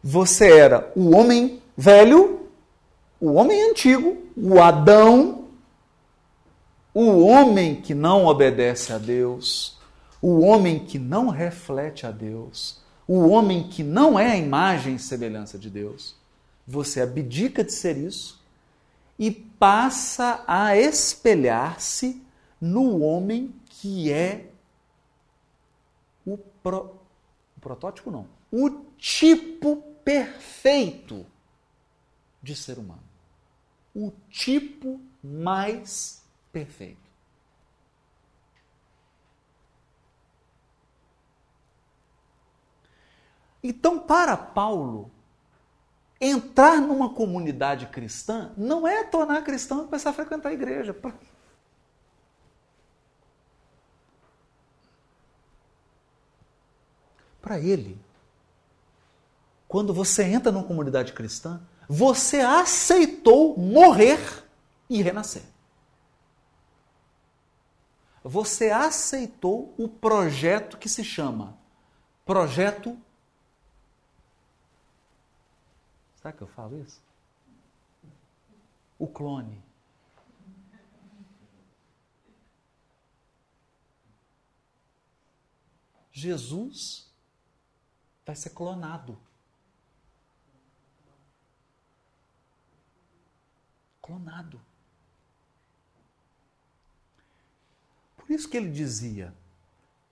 [0.03, 2.48] Você era o homem velho,
[3.20, 5.44] o homem antigo, o Adão,
[6.92, 9.78] o homem que não obedece a Deus,
[10.20, 14.98] o homem que não reflete a Deus, o homem que não é a imagem e
[14.98, 16.16] semelhança de Deus.
[16.66, 18.42] Você abdica de ser isso
[19.18, 22.20] e passa a espelhar-se
[22.61, 24.46] no homem que é
[26.26, 26.96] o, pro,
[27.57, 31.26] o protótipo, não, o tipo perfeito
[32.42, 33.03] de ser humano.
[33.94, 37.03] O tipo mais perfeito.
[43.62, 45.11] Então, para Paulo,
[46.20, 50.92] entrar numa comunidade cristã não é tornar cristão e começar a frequentar a igreja.
[57.40, 58.00] Para ele,
[59.72, 64.18] quando você entra numa comunidade cristã, você aceitou morrer
[64.86, 65.42] e renascer.
[68.22, 71.56] Você aceitou o projeto que se chama
[72.22, 73.00] Projeto.
[76.16, 77.00] Será que eu falo isso?
[78.98, 79.58] O clone.
[86.12, 87.10] Jesus
[88.26, 89.18] vai ser clonado.
[94.03, 94.61] Clonado.
[98.16, 99.32] Por isso que ele dizia: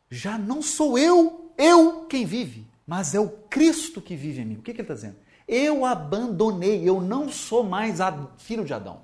[0.08, 4.56] já não sou eu, eu quem vive, mas é o Cristo que vive em mim.
[4.56, 5.16] O que, que ele está dizendo?
[5.46, 7.98] Eu abandonei, eu não sou mais
[8.38, 9.02] filho de Adão.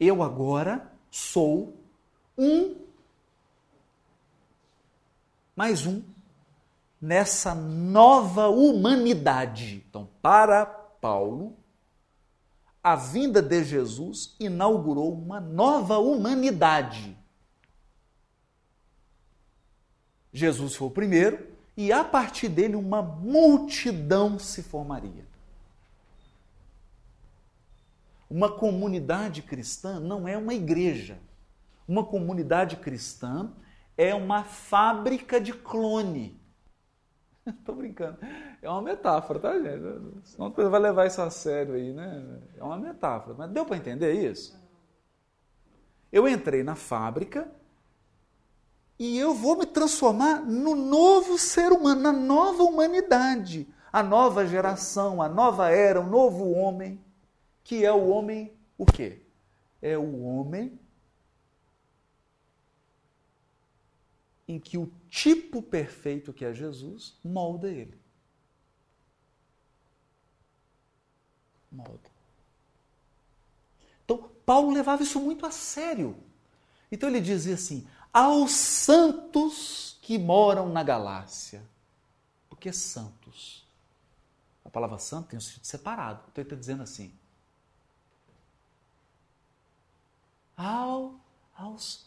[0.00, 1.76] Eu agora sou
[2.36, 2.76] um
[5.54, 6.02] mais um
[7.00, 9.84] nessa nova humanidade.
[9.88, 11.56] Então, para Paulo,
[12.82, 17.16] a vinda de Jesus inaugurou uma nova humanidade.
[20.32, 25.26] Jesus foi o primeiro e a partir dele uma multidão se formaria.
[28.28, 31.18] Uma comunidade cristã não é uma igreja.
[31.86, 33.52] Uma comunidade cristã
[33.96, 36.40] é uma fábrica de clone.
[37.46, 38.18] Estou brincando.
[38.60, 39.82] É uma metáfora, tá, gente?
[40.24, 42.40] Senão você vai levar isso a sério aí, né?
[42.56, 43.34] É uma metáfora.
[43.36, 44.60] Mas deu para entender isso?
[46.12, 47.50] Eu entrei na fábrica
[48.98, 55.20] e eu vou me transformar no novo ser humano, na nova humanidade, a nova geração,
[55.22, 57.02] a nova era, o novo homem
[57.64, 59.22] que é o homem o quê?
[59.80, 60.78] É o homem
[64.52, 67.98] em que o tipo perfeito que é Jesus molda ele.
[71.70, 72.10] Molda.
[74.04, 76.16] Então, Paulo levava isso muito a sério.
[76.90, 81.62] Então ele dizia assim: aos santos que moram na Galácia.
[82.50, 83.66] Porque santos.
[84.64, 86.22] A palavra santo tem um sentido separado.
[86.30, 87.12] Então ele está dizendo assim:
[90.56, 91.14] ao,
[91.56, 92.04] aos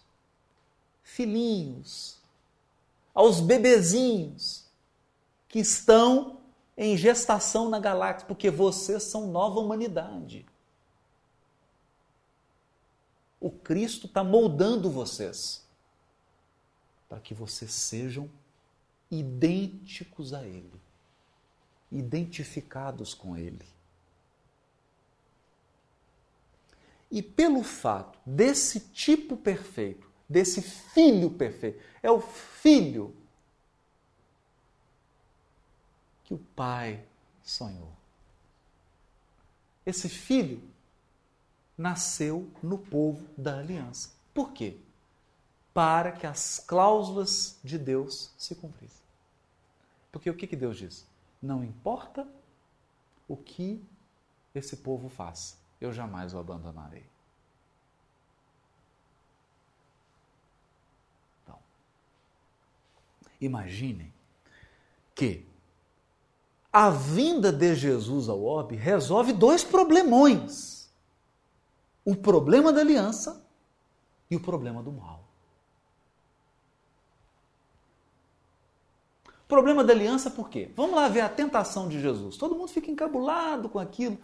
[1.04, 2.20] filhinhos,
[3.16, 4.66] aos bebezinhos
[5.48, 6.42] que estão
[6.78, 10.46] em gestação na galáxia, porque vocês são nova humanidade.
[13.40, 15.66] O Cristo está moldando vocês
[17.08, 18.30] para que vocês sejam
[19.10, 20.82] idênticos a Ele,
[21.90, 23.66] identificados com Ele.
[27.10, 33.16] E pelo fato desse tipo perfeito, desse filho perfeito, é o filho
[36.24, 37.04] que o pai
[37.44, 37.92] sonhou.
[39.86, 40.62] Esse filho
[41.78, 44.12] nasceu no povo da aliança.
[44.34, 44.78] Por quê?
[45.74, 49.04] Para que as cláusulas de Deus se cumprissem.
[50.12, 51.06] Porque o que, que Deus diz?
[51.42, 52.28] Não importa
[53.28, 53.84] o que
[54.54, 57.06] esse povo faça, eu jamais o abandonarei.
[63.40, 64.14] Imaginem
[65.14, 65.46] que
[66.72, 70.90] a vinda de Jesus ao orbe resolve dois problemões:
[72.04, 73.46] o problema da aliança
[74.30, 75.24] e o problema do mal.
[79.48, 80.72] Problema da aliança por quê?
[80.76, 82.36] Vamos lá ver a tentação de Jesus.
[82.36, 84.18] Todo mundo fica encabulado com aquilo.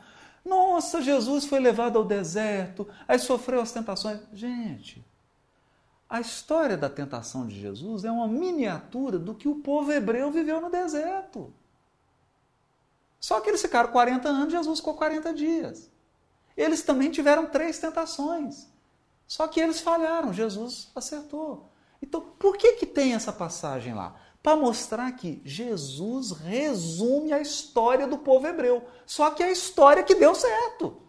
[0.44, 4.20] Nossa, Jesus foi levado ao deserto, aí sofreu as tentações.
[4.34, 5.06] Gente,
[6.12, 10.60] a história da tentação de Jesus é uma miniatura do que o povo hebreu viveu
[10.60, 11.54] no deserto.
[13.18, 15.90] Só que eles ficaram 40 anos, Jesus ficou 40 dias.
[16.58, 18.68] Eles também tiveram três tentações.
[19.26, 21.70] Só que eles falharam, Jesus acertou.
[22.02, 24.14] Então, por que, que tem essa passagem lá?
[24.44, 30.04] para mostrar que Jesus resume a história do povo hebreu, só que é a história
[30.04, 31.01] que deu certo.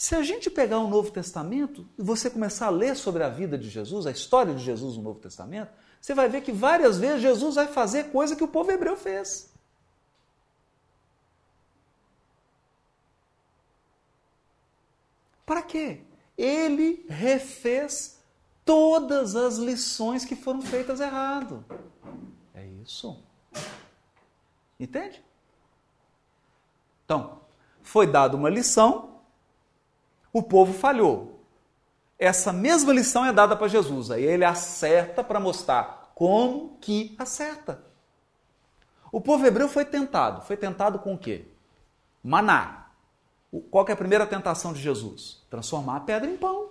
[0.00, 3.58] Se a gente pegar o Novo Testamento e você começar a ler sobre a vida
[3.58, 5.70] de Jesus, a história de Jesus no Novo Testamento,
[6.00, 9.52] você vai ver que várias vezes Jesus vai fazer coisa que o povo hebreu fez.
[15.44, 16.00] Para quê?
[16.38, 18.18] ele refez
[18.64, 21.62] todas as lições que foram feitas errado.
[22.54, 23.22] É isso.
[24.78, 25.22] Entende?
[27.04, 27.42] Então,
[27.82, 29.09] foi dada uma lição,
[30.32, 31.40] o povo falhou.
[32.18, 34.10] Essa mesma lição é dada para Jesus.
[34.10, 37.82] Aí ele acerta para mostrar como que acerta.
[39.10, 40.42] O povo hebreu foi tentado.
[40.42, 41.46] Foi tentado com o quê?
[42.22, 42.90] Maná.
[43.70, 45.44] Qual é a primeira tentação de Jesus?
[45.50, 46.70] Transformar a pedra em pão.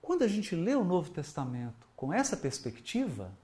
[0.00, 3.36] Quando a gente lê o Novo Testamento com essa perspectiva,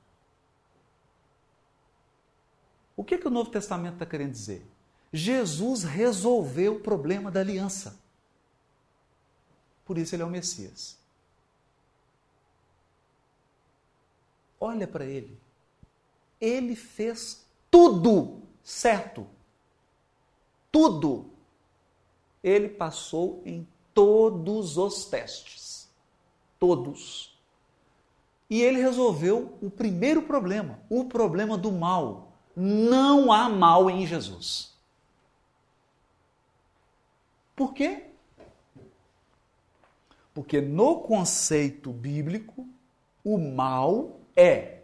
[2.97, 4.65] o que, que o Novo Testamento está querendo dizer?
[5.13, 7.99] Jesus resolveu o problema da aliança.
[9.85, 10.97] Por isso ele é o Messias.
[14.61, 15.37] Olha para ele.
[16.41, 19.27] Ele fez tudo certo.
[20.71, 21.29] Tudo.
[22.41, 25.89] Ele passou em todos os testes.
[26.57, 27.34] Todos.
[28.55, 32.39] E ele resolveu o primeiro problema, o problema do mal.
[32.55, 34.79] Não há mal em Jesus.
[37.57, 38.05] Por quê?
[40.33, 42.65] Porque no conceito bíblico,
[43.25, 44.83] o mal é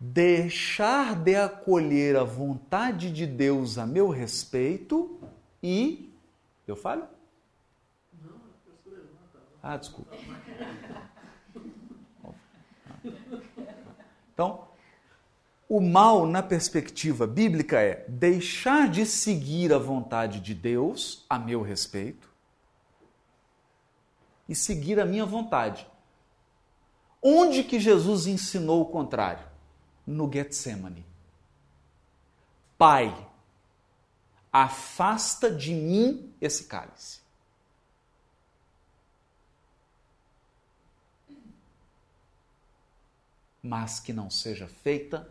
[0.00, 5.20] deixar de acolher a vontade de Deus a meu respeito
[5.62, 6.14] e.
[6.66, 7.06] Eu falo?
[9.62, 10.16] Ah, desculpa.
[14.32, 14.68] Então,
[15.68, 21.62] o mal na perspectiva bíblica é deixar de seguir a vontade de Deus a meu
[21.62, 22.28] respeito
[24.48, 25.86] e seguir a minha vontade.
[27.22, 29.46] Onde que Jesus ensinou o contrário?
[30.06, 31.06] No Getsemane.
[32.76, 33.14] Pai,
[34.52, 37.20] afasta de mim esse cálice.
[43.62, 45.28] Mas que não seja feita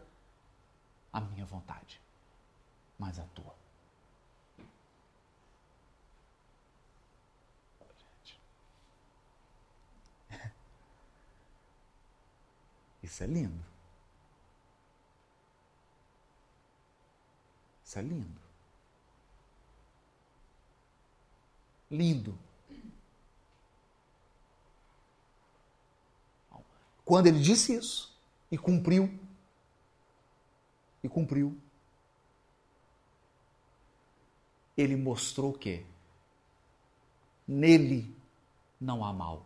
[1.11, 1.99] a minha vontade,
[2.97, 3.55] mas a tua.
[13.01, 13.65] Isso é lindo.
[17.83, 18.39] Isso é lindo.
[21.89, 22.37] Lindo.
[27.03, 28.08] Quando ele disse isso
[28.51, 29.09] e cumpriu,
[31.03, 31.55] e cumpriu,
[34.75, 35.85] ele mostrou que
[37.47, 38.15] nele
[38.79, 39.45] não há mal.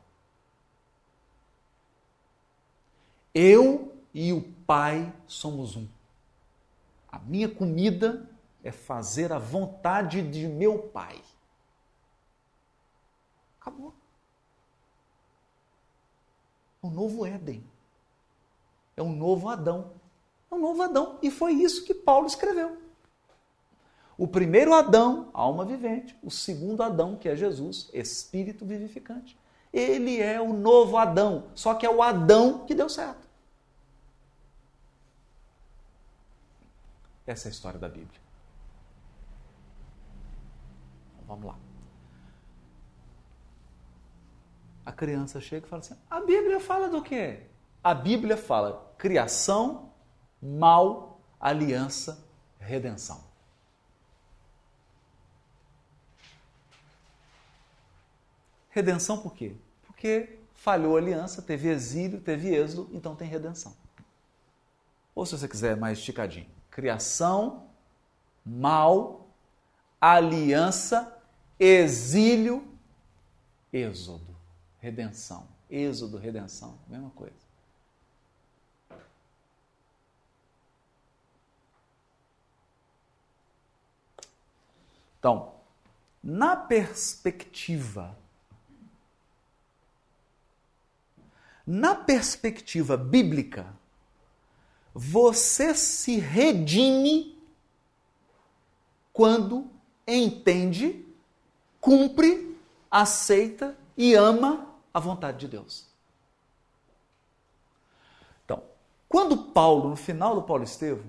[3.33, 5.87] Eu e o Pai somos um.
[7.11, 8.29] A minha comida
[8.63, 11.21] é fazer a vontade de meu Pai.
[13.59, 13.93] Acabou.
[16.83, 17.72] Um novo Éden.
[18.95, 19.91] É um novo Adão.
[20.51, 21.17] É um novo Adão.
[21.21, 22.77] E foi isso que Paulo escreveu.
[24.17, 26.15] O primeiro Adão, alma vivente.
[26.21, 29.37] O segundo Adão, que é Jesus, espírito vivificante.
[29.71, 33.27] Ele é o novo Adão, só que é o Adão que deu certo.
[37.25, 38.21] Essa é a história da Bíblia.
[41.13, 41.57] Então, vamos lá.
[44.85, 47.47] A criança chega e fala assim: a Bíblia fala do quê?
[47.83, 49.91] A Bíblia fala criação,
[50.41, 52.25] mal, aliança,
[52.57, 53.21] redenção.
[58.69, 59.55] Redenção por quê?
[59.85, 63.75] Porque falhou a aliança, teve exílio, teve êxodo, então tem redenção.
[65.13, 67.67] Ou se você quiser mais esticadinho, criação,
[68.45, 69.27] mal,
[69.99, 71.21] aliança,
[71.59, 72.65] exílio,
[73.71, 74.35] êxodo,
[74.79, 75.47] redenção.
[75.69, 77.42] Êxodo, redenção, mesma coisa.
[85.23, 85.53] Então,
[86.21, 88.13] na perspectiva
[91.65, 93.73] na perspectiva bíblica,
[94.93, 97.41] você se redime
[99.13, 99.71] quando
[100.05, 101.05] entende,
[101.79, 102.59] cumpre,
[102.91, 105.87] aceita e ama a vontade de Deus.
[108.43, 108.61] Então,
[109.07, 111.05] quando Paulo, no final do Paulo Estevam,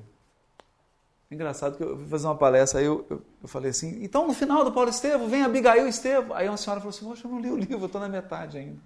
[1.35, 4.33] engraçado que eu fui fazer uma palestra, aí eu, eu, eu, falei assim, então no
[4.33, 6.37] final do Paulo Estevam, vem Abigail Estevam.
[6.37, 8.59] Aí uma senhora falou assim, poxa, eu não li o livro, eu estou na metade
[8.59, 8.79] ainda.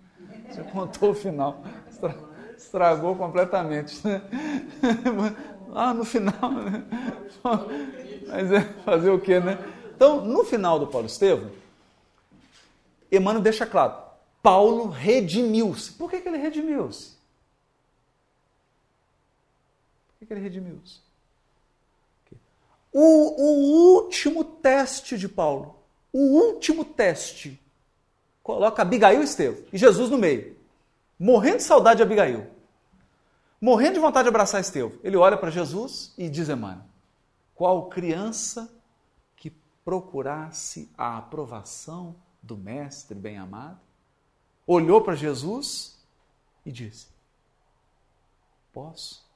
[0.48, 1.62] Você contou o final
[2.58, 4.02] estragou completamente.
[5.74, 6.52] ah, no final.
[6.52, 6.84] Né?
[8.26, 9.58] Mas é fazer o quê, né?
[9.94, 11.50] Então, no final do Paulo Estevam,
[13.10, 13.94] Emmanuel deixa claro:
[14.42, 15.92] Paulo redimiu-se.
[15.92, 17.16] Por que, que ele redimiu-se?
[20.08, 21.07] Por que, que ele redimiu-se?
[23.00, 25.76] O, o último teste de Paulo,
[26.12, 27.62] o último teste,
[28.42, 29.62] coloca Abigail e Estevão.
[29.72, 30.56] E Jesus no meio.
[31.16, 32.50] Morrendo de saudade de Abigail,
[33.60, 36.86] morrendo de vontade de abraçar Estevão, ele olha para Jesus e diz, Emmanuel,
[37.54, 38.68] qual criança
[39.36, 39.52] que
[39.84, 43.78] procurasse a aprovação do Mestre bem-amado,
[44.66, 46.04] olhou para Jesus
[46.66, 47.06] e disse,
[48.72, 49.27] posso?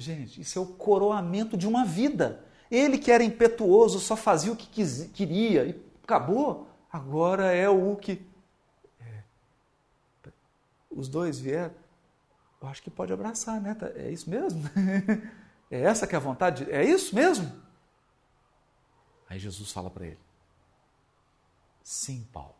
[0.00, 2.42] Gente, isso é o coroamento de uma vida.
[2.70, 6.68] Ele que era impetuoso, só fazia o que quis, queria e acabou.
[6.90, 8.24] Agora é o que.
[8.98, 9.22] É,
[10.90, 11.74] os dois vieram.
[12.62, 13.74] Eu acho que pode abraçar, né?
[13.74, 14.62] Tá, é isso mesmo?
[15.72, 16.68] É essa que é a vontade?
[16.68, 17.48] É isso mesmo?
[19.28, 20.18] Aí Jesus fala para ele:
[21.80, 22.59] Sim, Paulo.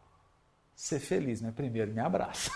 [0.81, 1.53] Ser feliz, né?
[1.55, 2.51] Primeiro me abraça.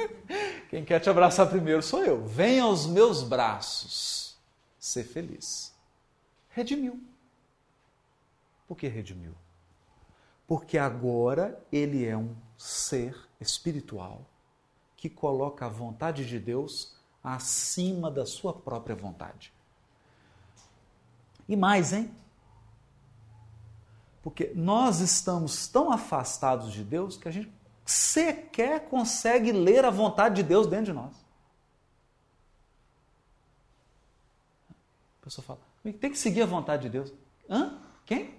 [0.70, 2.24] Quem quer te abraçar primeiro sou eu.
[2.24, 4.38] Venha aos meus braços.
[4.78, 5.74] Ser feliz.
[6.48, 6.98] Redimiu.
[8.66, 9.34] Por que redimiu?
[10.46, 14.24] Porque agora ele é um ser espiritual
[14.96, 19.52] que coloca a vontade de Deus acima da sua própria vontade.
[21.46, 22.10] E mais, hein?
[24.24, 27.52] Porque nós estamos tão afastados de Deus que a gente
[27.84, 31.14] sequer consegue ler a vontade de Deus dentro de nós.
[35.20, 35.60] A pessoa fala,
[36.00, 37.12] tem que seguir a vontade de Deus.
[37.50, 37.78] Hã?
[38.06, 38.34] Quem?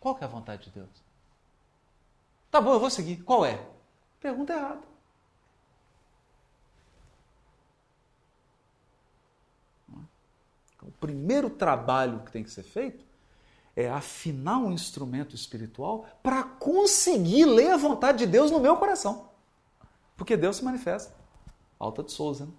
[0.00, 0.90] Qual que é a vontade de Deus?
[2.50, 3.22] Tá bom, eu vou seguir.
[3.22, 3.64] Qual é?
[4.18, 4.82] Pergunta errada.
[10.82, 13.13] O primeiro trabalho que tem que ser feito
[13.76, 19.30] é afinar um instrumento espiritual para conseguir ler a vontade de Deus no meu coração.
[20.16, 21.14] Porque Deus se manifesta.
[21.78, 22.46] Alta de Souza.
[22.46, 22.52] Né?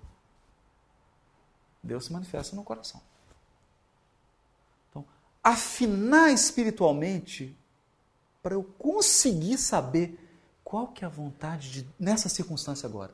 [1.81, 3.01] Deus se manifesta no coração.
[4.89, 5.05] Então,
[5.43, 7.57] afinar espiritualmente
[8.43, 10.19] para eu conseguir saber
[10.63, 13.13] qual que é a vontade de nessa circunstância agora.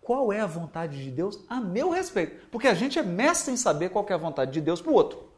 [0.00, 2.48] Qual é a vontade de Deus a meu respeito?
[2.48, 4.90] Porque a gente é mestre em saber qual que é a vontade de Deus para
[4.90, 5.29] o outro.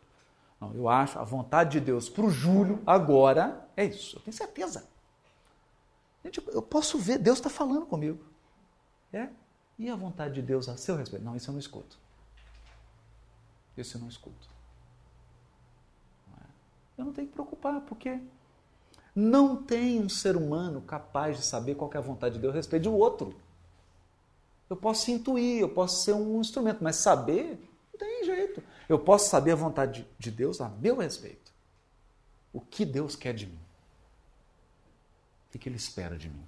[0.62, 4.16] Não, eu acho a vontade de Deus para o Júlio agora é isso.
[4.16, 4.86] Eu tenho certeza.
[6.24, 8.24] Gente, eu posso ver, Deus está falando comigo.
[9.12, 9.28] É?
[9.76, 11.24] E a vontade de Deus a seu respeito?
[11.24, 11.98] Não, isso eu não escuto.
[13.76, 14.48] Isso eu não escuto.
[16.38, 16.46] É?
[16.98, 18.20] Eu não tenho que preocupar, porque
[19.16, 22.58] não tem um ser humano capaz de saber qual é a vontade de Deus a
[22.58, 23.34] respeito do outro.
[24.70, 27.60] Eu posso intuir, eu posso ser um instrumento, mas saber
[27.92, 28.62] não tem jeito.
[28.88, 31.52] Eu posso saber a vontade de Deus a meu respeito.
[32.52, 33.60] O que Deus quer de mim.
[35.54, 36.46] O que Ele espera de mim.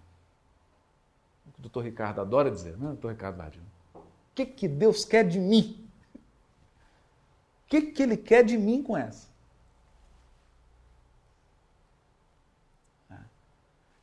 [1.59, 3.67] O doutor Ricardo adora dizer, não é, doutor Ricardo Ladino?
[3.95, 4.01] O
[4.35, 5.89] que, que Deus quer de mim?
[6.15, 9.29] O que, que Ele quer de mim com essa?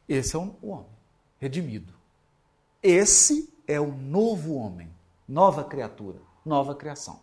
[0.07, 0.91] Esse é o homem
[1.39, 1.91] redimido.
[2.83, 4.93] Esse é o novo homem,
[5.27, 7.19] nova criatura, nova criação.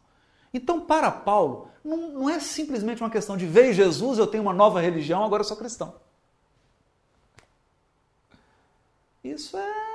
[0.53, 4.53] Então, para Paulo, não, não é simplesmente uma questão de ver Jesus, eu tenho uma
[4.53, 5.95] nova religião, agora eu sou cristão.
[9.23, 9.89] Isso é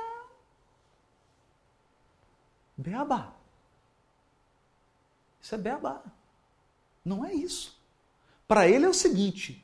[2.77, 3.33] beabá.
[5.41, 6.01] Isso é beabá.
[7.03, 7.77] Não é isso.
[8.47, 9.63] Para ele é o seguinte: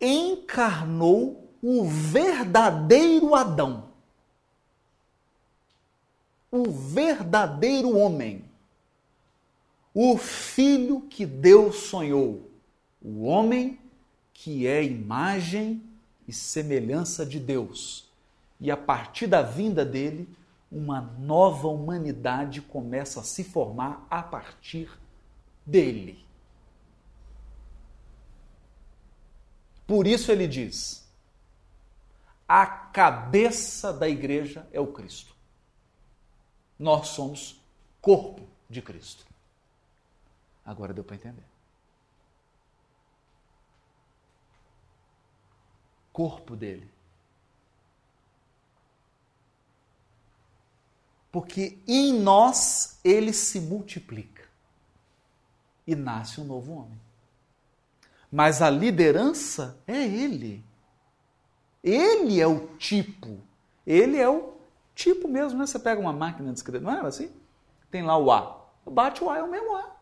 [0.00, 3.88] encarnou o verdadeiro Adão,
[6.50, 8.43] o verdadeiro homem,
[9.94, 12.50] o filho que Deus sonhou,
[13.00, 13.78] o homem
[14.32, 15.80] que é imagem
[16.26, 18.12] e semelhança de Deus.
[18.58, 20.28] E a partir da vinda dele,
[20.70, 24.90] uma nova humanidade começa a se formar a partir
[25.64, 26.24] dele.
[29.86, 31.08] Por isso ele diz:
[32.48, 35.34] a cabeça da igreja é o Cristo.
[36.76, 37.60] Nós somos
[38.00, 39.33] corpo de Cristo.
[40.64, 41.44] Agora deu para entender.
[46.12, 46.90] Corpo dele.
[51.30, 54.48] Porque em nós ele se multiplica
[55.86, 57.00] e nasce um novo homem.
[58.30, 60.64] Mas a liderança é ele.
[61.82, 63.38] Ele é o tipo.
[63.86, 64.54] Ele é o
[64.94, 65.66] tipo mesmo, né?
[65.66, 67.30] Você pega uma máquina de escrever, não é assim?
[67.90, 68.64] Tem lá o A.
[68.86, 69.93] Bate o A, é o mesmo A.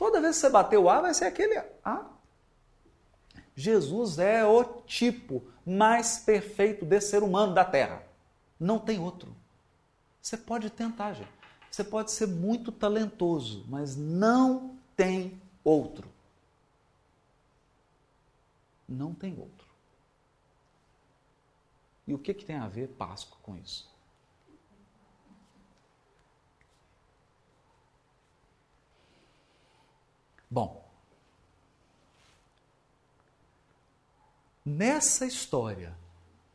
[0.00, 2.06] Toda vez que você bater o A, vai ser aquele A.
[3.54, 8.02] Jesus é o tipo mais perfeito de ser humano da Terra.
[8.58, 9.36] Não tem outro.
[10.22, 11.28] Você pode tentar, gente.
[11.70, 16.08] Você pode ser muito talentoso, mas não tem outro.
[18.88, 19.66] Não tem outro.
[22.06, 23.86] E o que, que tem a ver Páscoa com isso?
[30.50, 30.84] Bom,
[34.64, 35.96] nessa história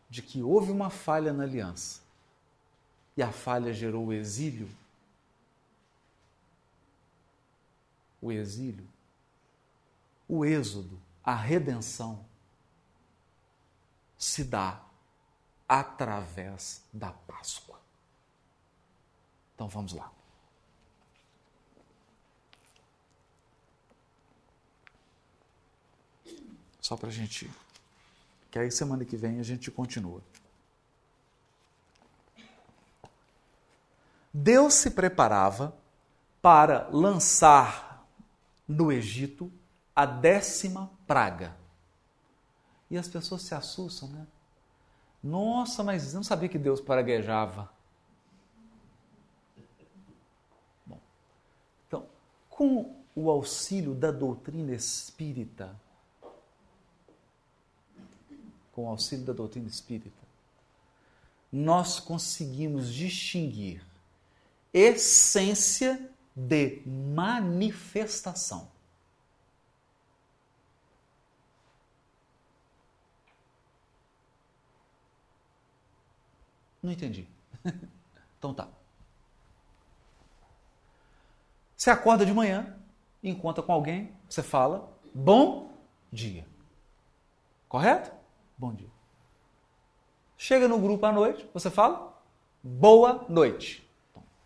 [0.10, 2.02] de que houve uma falha na aliança
[3.16, 4.70] e a falha gerou o exílio,
[8.22, 8.86] o exílio,
[10.28, 12.26] o êxodo, a redenção
[14.18, 14.84] se dá
[15.68, 17.80] através da Páscoa.
[19.54, 20.15] Então vamos lá.
[26.86, 27.50] Só para a gente.
[28.52, 30.22] Que aí semana que vem a gente continua.
[34.32, 35.76] Deus se preparava
[36.44, 38.08] para lançar
[38.68, 39.52] no Egito
[39.96, 41.58] a décima praga.
[42.92, 44.28] E as pessoas se assustam, né?
[45.24, 47.68] Nossa, mas não sabia que Deus praguejava.
[50.86, 51.00] Bom,
[51.88, 52.06] então,
[52.48, 55.84] com o auxílio da doutrina espírita,
[58.76, 60.12] com o auxílio da doutrina espírita,
[61.52, 63.82] nós conseguimos distinguir
[64.74, 68.70] essência de manifestação.
[76.84, 77.26] Não entendi.
[78.38, 78.68] então tá.
[81.76, 82.76] Você acorda de manhã,
[83.24, 85.72] encontra com alguém, você fala bom
[86.12, 86.46] dia.
[87.68, 88.15] Correto?
[88.58, 88.90] Bom dia.
[90.38, 92.14] Chega no grupo à noite, você fala
[92.64, 93.86] boa noite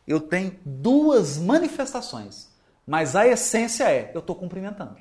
[0.09, 2.49] eu tenho duas manifestações,
[2.85, 4.97] mas a essência é: eu estou cumprimentando.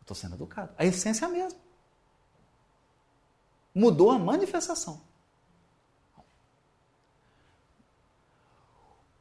[0.00, 0.72] Estou sendo educado.
[0.78, 1.58] A essência é a mesma.
[3.74, 5.00] Mudou a manifestação.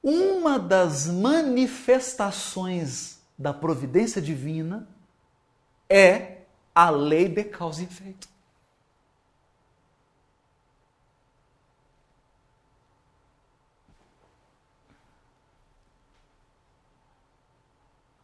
[0.03, 4.87] Uma das manifestações da providência divina
[5.89, 6.34] é
[6.75, 8.35] a lei de causa e efeito.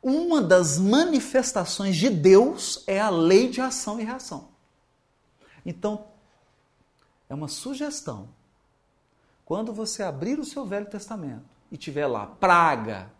[0.01, 4.49] uma das manifestações de Deus é a lei de ação e reação.
[5.65, 6.07] Então,
[7.29, 8.29] é uma sugestão.
[9.45, 13.11] Quando você abrir o seu Velho Testamento e tiver lá praga,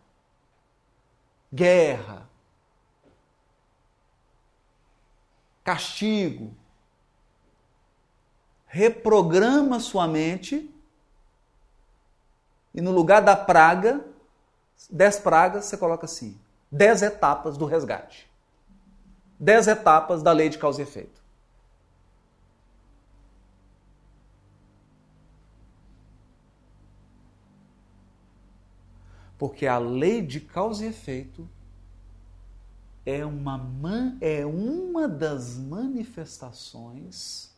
[1.53, 2.27] guerra,
[5.63, 6.53] castigo,
[8.67, 10.73] reprograma sua mente
[12.73, 14.03] e no lugar da praga,
[14.89, 16.39] dez pragas, você coloca assim:
[16.71, 18.29] dez etapas do resgate.
[19.39, 21.21] Dez etapas da lei de causa e efeito.
[29.37, 31.49] Porque a lei de causa e efeito
[33.05, 37.51] é uma, é uma das manifestações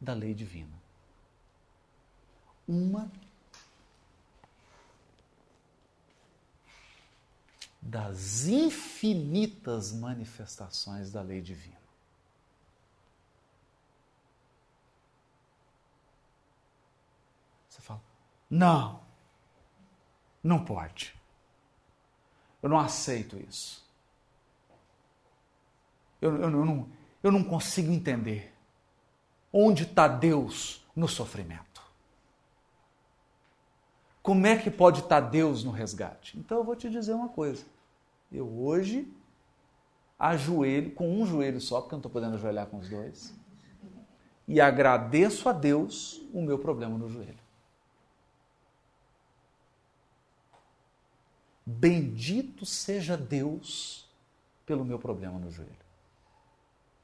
[0.00, 0.82] da lei divina.
[2.66, 3.10] Uma
[7.80, 11.76] das infinitas manifestações da lei divina.
[17.68, 18.02] Você fala,
[18.48, 19.02] não,
[20.42, 21.14] não pode.
[22.62, 23.83] Eu não aceito isso.
[26.20, 26.88] Eu, eu, eu, não,
[27.22, 28.52] eu não consigo entender.
[29.52, 31.82] Onde está Deus no sofrimento?
[34.22, 36.38] Como é que pode estar tá Deus no resgate?
[36.38, 37.64] Então eu vou te dizer uma coisa.
[38.32, 39.12] Eu hoje
[40.18, 43.34] ajoelho com um joelho só, porque eu não estou podendo ajoelhar com os dois,
[44.48, 47.44] e agradeço a Deus o meu problema no joelho.
[51.66, 54.08] Bendito seja Deus
[54.66, 55.83] pelo meu problema no joelho.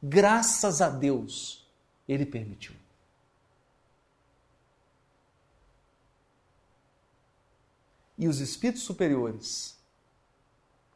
[0.03, 1.69] Graças a Deus,
[2.09, 2.75] Ele permitiu.
[8.19, 9.81] E os espíritos superiores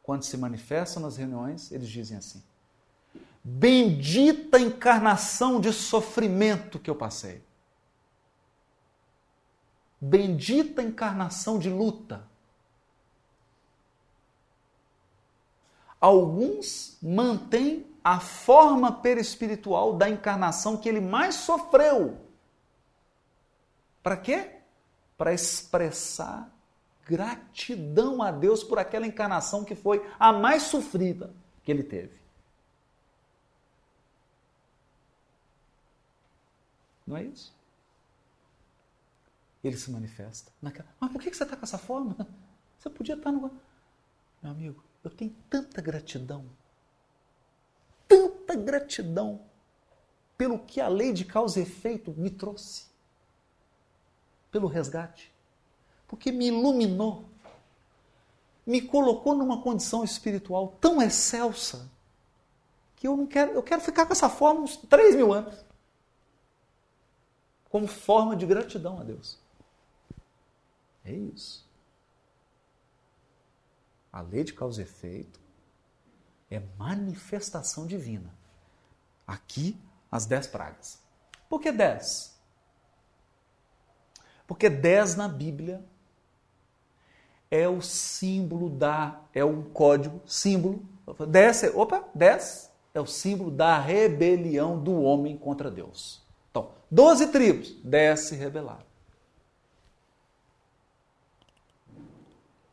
[0.05, 2.43] quando se manifestam nas reuniões, eles dizem assim:
[3.43, 7.43] Bendita encarnação de sofrimento que eu passei.
[9.99, 12.23] Bendita encarnação de luta.
[15.99, 22.23] Alguns mantêm a forma perispiritual da encarnação que ele mais sofreu.
[24.03, 24.59] Para quê?
[25.17, 26.47] Para expressar
[27.03, 31.33] gratidão a Deus por aquela encarnação que foi a mais sofrida
[31.63, 32.13] que ele teve.
[37.07, 37.51] Não é isso?
[39.63, 40.51] Ele se manifesta.
[40.61, 40.87] Naquela...
[40.99, 42.15] Mas por que você está com essa forma?
[42.77, 43.49] Você podia estar no.
[44.43, 46.45] Meu amigo, eu tenho tanta gratidão,
[48.55, 49.41] gratidão
[50.37, 52.85] pelo que a lei de causa e efeito me trouxe,
[54.51, 55.35] pelo resgate
[56.07, 57.25] porque me iluminou,
[58.65, 61.89] me colocou numa condição espiritual tão excelsa
[62.95, 65.63] que eu não quero, eu quero ficar com essa forma uns 3 mil anos.
[67.69, 69.37] Como forma de gratidão a Deus.
[71.03, 71.67] É isso.
[74.11, 75.39] A lei de causa e efeito
[76.49, 78.33] é manifestação divina.
[79.27, 79.77] Aqui,
[80.11, 80.99] as dez pragas.
[81.49, 82.35] Por que dez?
[84.47, 85.83] Porque dez na Bíblia
[87.49, 90.83] é o símbolo da, é um código, símbolo.
[91.27, 96.21] Dez, opa, dez é o símbolo da rebelião do homem contra Deus.
[96.49, 98.85] Então, doze tribos, dez se rebelaram.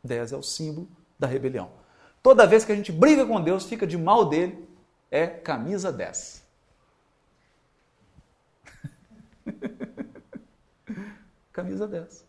[0.03, 1.71] Dez é o símbolo da rebelião.
[2.21, 4.67] Toda vez que a gente briga com Deus, fica de mal dele,
[5.11, 6.42] é camisa 10.
[11.51, 12.25] camisa 10.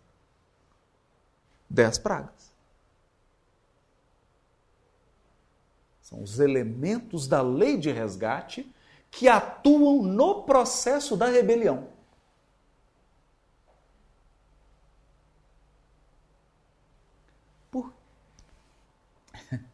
[1.71, 2.55] 10 pragas.
[6.01, 8.73] São os elementos da lei de resgate
[9.11, 11.89] que atuam no processo da rebelião.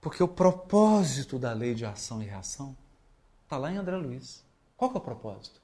[0.00, 2.76] Porque o propósito da lei de ação e reação
[3.44, 4.44] está lá em André Luiz.
[4.82, 5.60] Qual que é o propósito?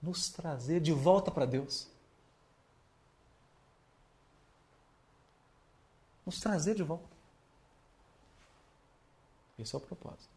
[0.00, 1.88] Nos trazer de volta para Deus.
[6.24, 7.08] Nos trazer de volta.
[9.58, 10.28] Esse é o propósito.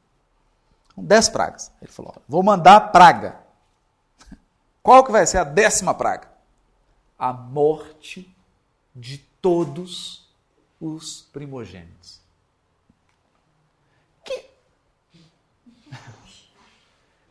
[0.98, 1.72] dez pragas.
[1.80, 3.40] Ele falou: vou mandar praga.
[4.82, 6.28] Qual que vai ser a décima praga?
[7.20, 8.36] A morte
[8.96, 10.28] de todos
[10.82, 12.20] os primogênitos.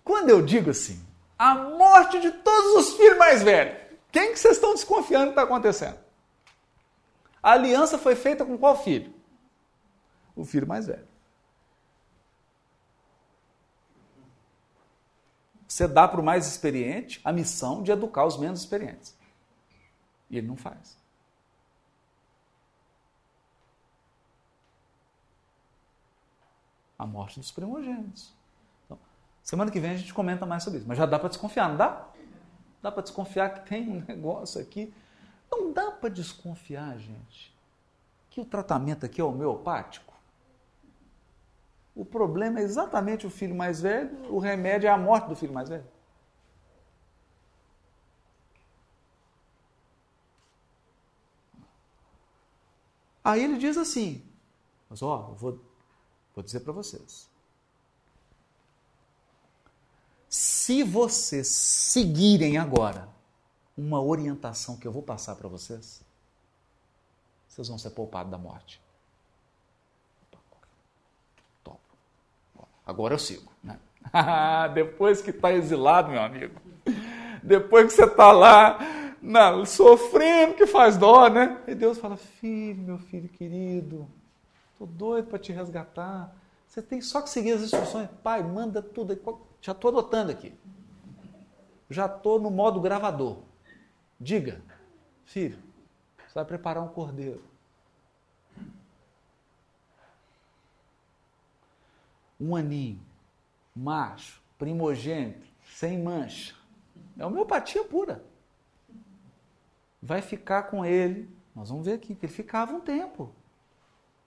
[0.04, 1.02] Quando eu digo assim,
[1.38, 3.82] a morte de todos os filhos mais velhos,
[4.12, 5.98] quem que vocês estão desconfiando que está acontecendo?
[7.42, 9.12] A aliança foi feita com qual filho?
[10.36, 11.08] O filho mais velho.
[15.66, 19.16] Você dá para o mais experiente a missão de educar os menos experientes.
[20.30, 20.96] E ele não faz.
[26.96, 28.32] A morte dos primogênitos.
[29.44, 30.88] Semana que vem a gente comenta mais sobre isso.
[30.88, 32.08] Mas já dá para desconfiar, não dá?
[32.80, 34.92] Dá para desconfiar que tem um negócio aqui.
[35.52, 37.54] Não dá para desconfiar, gente,
[38.30, 40.14] que o tratamento aqui é homeopático.
[41.94, 45.52] O problema é exatamente o filho mais velho, o remédio é a morte do filho
[45.52, 45.86] mais velho.
[53.22, 54.26] Aí ele diz assim:
[54.88, 55.60] Mas ó, vou,
[56.34, 57.33] vou dizer para vocês.
[60.34, 63.08] Se vocês seguirem agora
[63.78, 66.02] uma orientação que eu vou passar para vocês,
[67.46, 68.82] vocês vão ser poupados da morte.
[71.62, 71.78] Top.
[72.84, 73.48] Agora eu sigo.
[73.62, 73.78] Né?
[74.74, 76.60] Depois que está exilado, meu amigo.
[77.40, 78.80] Depois que você está lá
[79.22, 81.62] não, sofrendo, que faz dó, né?
[81.68, 84.04] E Deus fala: Filho, meu filho querido,
[84.72, 86.34] estou doido para te resgatar.
[86.66, 88.08] Você tem só que seguir as instruções.
[88.20, 89.20] Pai, manda tudo aí.
[89.64, 90.52] Já estou anotando aqui.
[91.88, 93.38] Já estou no modo gravador.
[94.20, 94.60] Diga,
[95.24, 95.58] filho,
[96.18, 97.42] você vai preparar um cordeiro.
[102.38, 103.00] Um aninho,
[103.74, 106.54] macho, primogênito, sem mancha.
[107.18, 108.22] É homeopatia pura.
[110.02, 111.34] Vai ficar com ele.
[111.56, 113.32] Nós vamos ver aqui que ele ficava um tempo.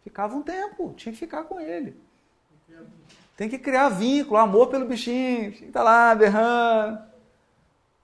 [0.01, 1.95] Ficava um tempo, tinha que ficar com ele.
[3.37, 5.51] Tem que criar vínculo, amor pelo bichinho.
[5.51, 6.99] O tá lá berrando.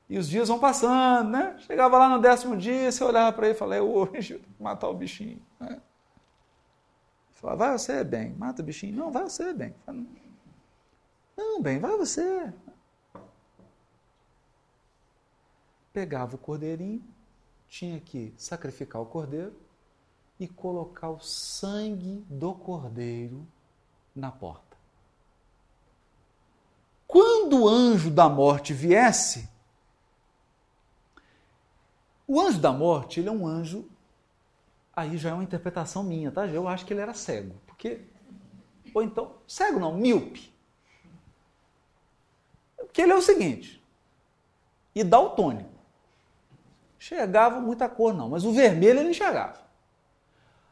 [0.07, 1.57] E os dias vão passando, né?
[1.61, 4.93] Chegava lá no décimo dia, você olhava para ele e falava, é hoje, matar o
[4.93, 5.41] bichinho.
[5.59, 5.81] Né?
[7.31, 8.95] Falava, vai você, bem, mata o bichinho.
[8.95, 9.73] Não, vai você, bem.
[11.35, 12.53] Não, bem, vai você.
[15.91, 17.03] Pegava o cordeirinho,
[17.67, 19.55] tinha que sacrificar o cordeiro
[20.39, 23.47] e colocar o sangue do cordeiro
[24.15, 24.62] na porta.
[27.43, 29.49] Quando o anjo da morte viesse,
[32.25, 33.85] o anjo da morte, ele é um anjo,
[34.95, 36.47] aí já é uma interpretação minha, tá?
[36.47, 37.99] Eu acho que ele era cego, porque
[38.93, 40.53] ou então, cego não, míope.
[42.77, 43.83] Porque ele é o seguinte,
[44.95, 45.69] e daltônico.
[46.97, 49.59] Chegava muita cor não, mas o vermelho ele enxergava.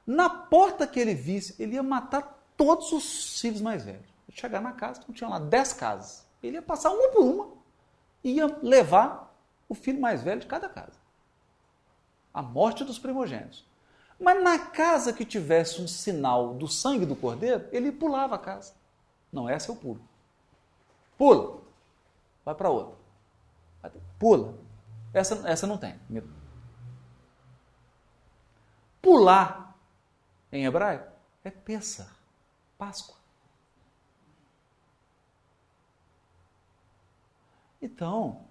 [0.08, 4.10] Na porta que ele visse, ele ia matar todos os filhos mais velhos.
[4.30, 6.31] Chegar na casa, então tinha lá dez casas.
[6.42, 7.50] Ele ia passar uma por uma
[8.24, 9.36] e ia levar
[9.68, 11.00] o filho mais velho de cada casa.
[12.34, 13.66] A morte dos primogênitos.
[14.20, 18.74] Mas na casa que tivesse um sinal do sangue do cordeiro, ele pulava a casa.
[19.32, 20.02] Não, essa eu pulo.
[21.18, 21.62] Pula.
[22.46, 22.96] Vai para outra.
[24.20, 24.54] Pula.
[25.14, 26.00] Essa, essa não tem.
[29.02, 29.76] Pular
[30.52, 31.12] em hebraico
[31.44, 32.16] é Pêssar,
[32.78, 33.21] Páscoa.
[37.82, 38.46] Então,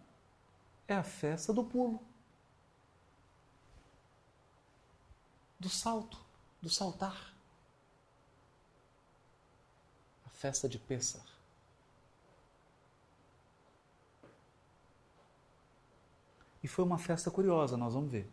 [0.89, 2.01] é a festa do pulo,
[5.59, 6.19] do salto,
[6.61, 7.33] do saltar.
[10.27, 11.25] A festa de Pêssar.
[16.63, 18.29] E foi uma festa curiosa, nós vamos ver.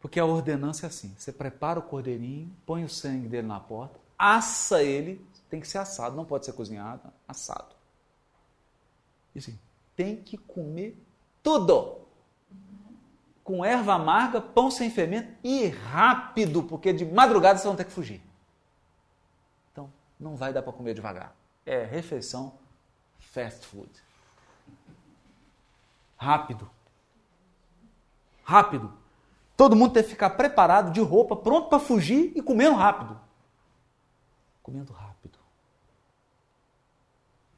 [0.00, 3.98] Porque a ordenança é assim: você prepara o cordeirinho, põe o sangue dele na porta,
[4.18, 7.73] assa ele, tem que ser assado, não pode ser cozinhado, assado.
[9.36, 9.58] Assim,
[9.96, 10.96] tem que comer
[11.42, 12.02] tudo.
[13.42, 17.92] Com erva amarga, pão sem fermento e rápido, porque de madrugada vocês vão ter que
[17.92, 18.22] fugir.
[19.70, 21.36] Então, não vai dar para comer devagar.
[21.66, 22.58] É refeição
[23.18, 23.90] fast food.
[26.16, 26.70] Rápido.
[28.44, 28.92] Rápido.
[29.56, 33.20] Todo mundo tem que ficar preparado, de roupa, pronto para fugir e comendo rápido.
[34.62, 35.38] Comendo rápido.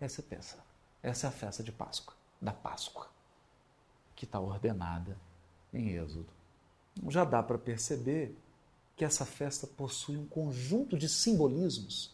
[0.00, 0.65] Essa é a peça.
[1.06, 3.08] Essa é a festa de Páscoa, da Páscoa,
[4.16, 5.16] que está ordenada
[5.72, 6.26] em Êxodo.
[7.08, 8.36] Já dá para perceber
[8.96, 12.12] que essa festa possui um conjunto de simbolismos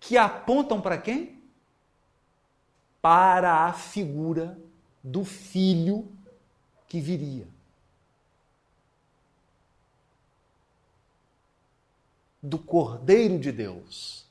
[0.00, 1.38] que apontam para quem?
[3.02, 4.58] Para a figura
[5.04, 6.10] do filho
[6.88, 7.46] que viria.
[12.42, 14.24] do Cordeiro de Deus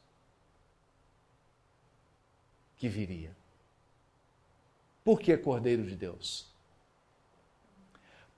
[2.76, 3.39] que viria.
[5.10, 6.46] Por que Cordeiro de Deus?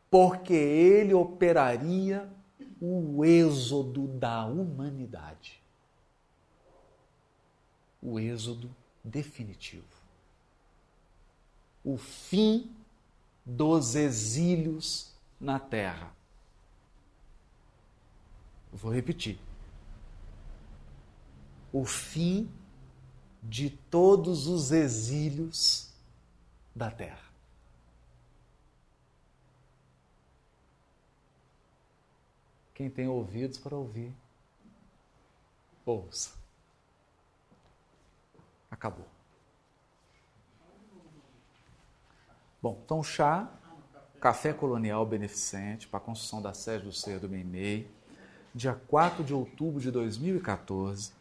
[0.10, 2.32] Porque ele operaria
[2.80, 5.62] o êxodo da humanidade.
[8.02, 8.74] O êxodo
[9.04, 9.84] definitivo.
[11.84, 12.74] O fim
[13.46, 16.16] dos exílios na terra.
[18.72, 19.38] Vou repetir
[21.74, 22.50] o fim
[23.44, 25.91] de todos os exílios
[26.76, 27.32] da terra.
[32.74, 34.12] Quem tem ouvidos para ouvir,
[35.86, 36.32] ouça.
[38.72, 39.08] Acabou.
[42.62, 43.52] Bom, então chá,
[44.20, 47.90] café colonial beneficente para a construção da sede do Ser do Meimei,
[48.54, 51.12] dia 4 de outubro de 2014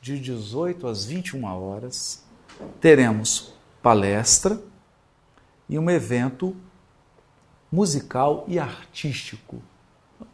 [0.00, 2.24] de 18 às 21 horas,
[2.80, 3.55] teremos
[3.86, 4.60] palestra
[5.68, 6.56] e um evento
[7.70, 9.62] musical e artístico.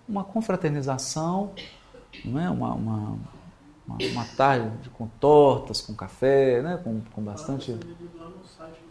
[0.09, 1.53] Uma confraternização,
[2.25, 2.49] não é?
[2.49, 3.19] uma, uma,
[3.87, 6.81] uma, uma tarde com tortas, com café, né?
[6.83, 7.79] com, com bastante.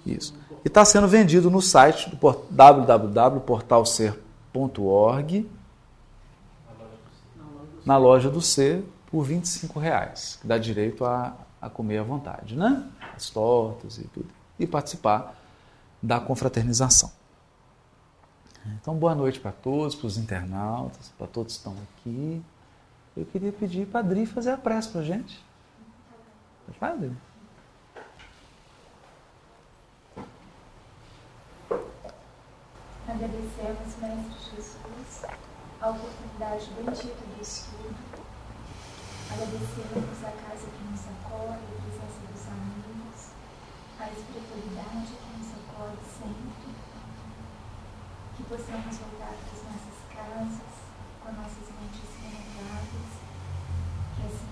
[0.05, 0.35] Isso.
[0.63, 2.17] E está sendo vendido no site do
[2.51, 5.49] www.portalser.org,
[7.83, 12.55] na loja do Ser, por 25 reais, que dá direito a, a comer à vontade,
[12.55, 12.87] né?
[13.15, 14.39] As tortas e tudo.
[14.61, 15.35] E participar
[16.01, 17.11] da confraternização.
[18.79, 22.41] Então, boa noite para todos, para os internautas, para todos que estão aqui.
[23.17, 25.43] Eu queria pedir para a Adri fazer a prece para a gente.
[26.79, 27.17] Vai, Adri.
[33.07, 35.25] Agradecemos, Mestre Jesus,
[35.81, 38.21] a oportunidade bendita do estudo
[39.31, 43.31] Agradecemos a casa que nos acolhe, a presença dos amigos,
[44.01, 46.71] a espiritualidade que nos acolhe sempre.
[48.35, 50.73] Que possamos voltar para as nossas casas
[51.23, 53.11] com nossas mentes renovadas.
[54.15, 54.50] Que assim.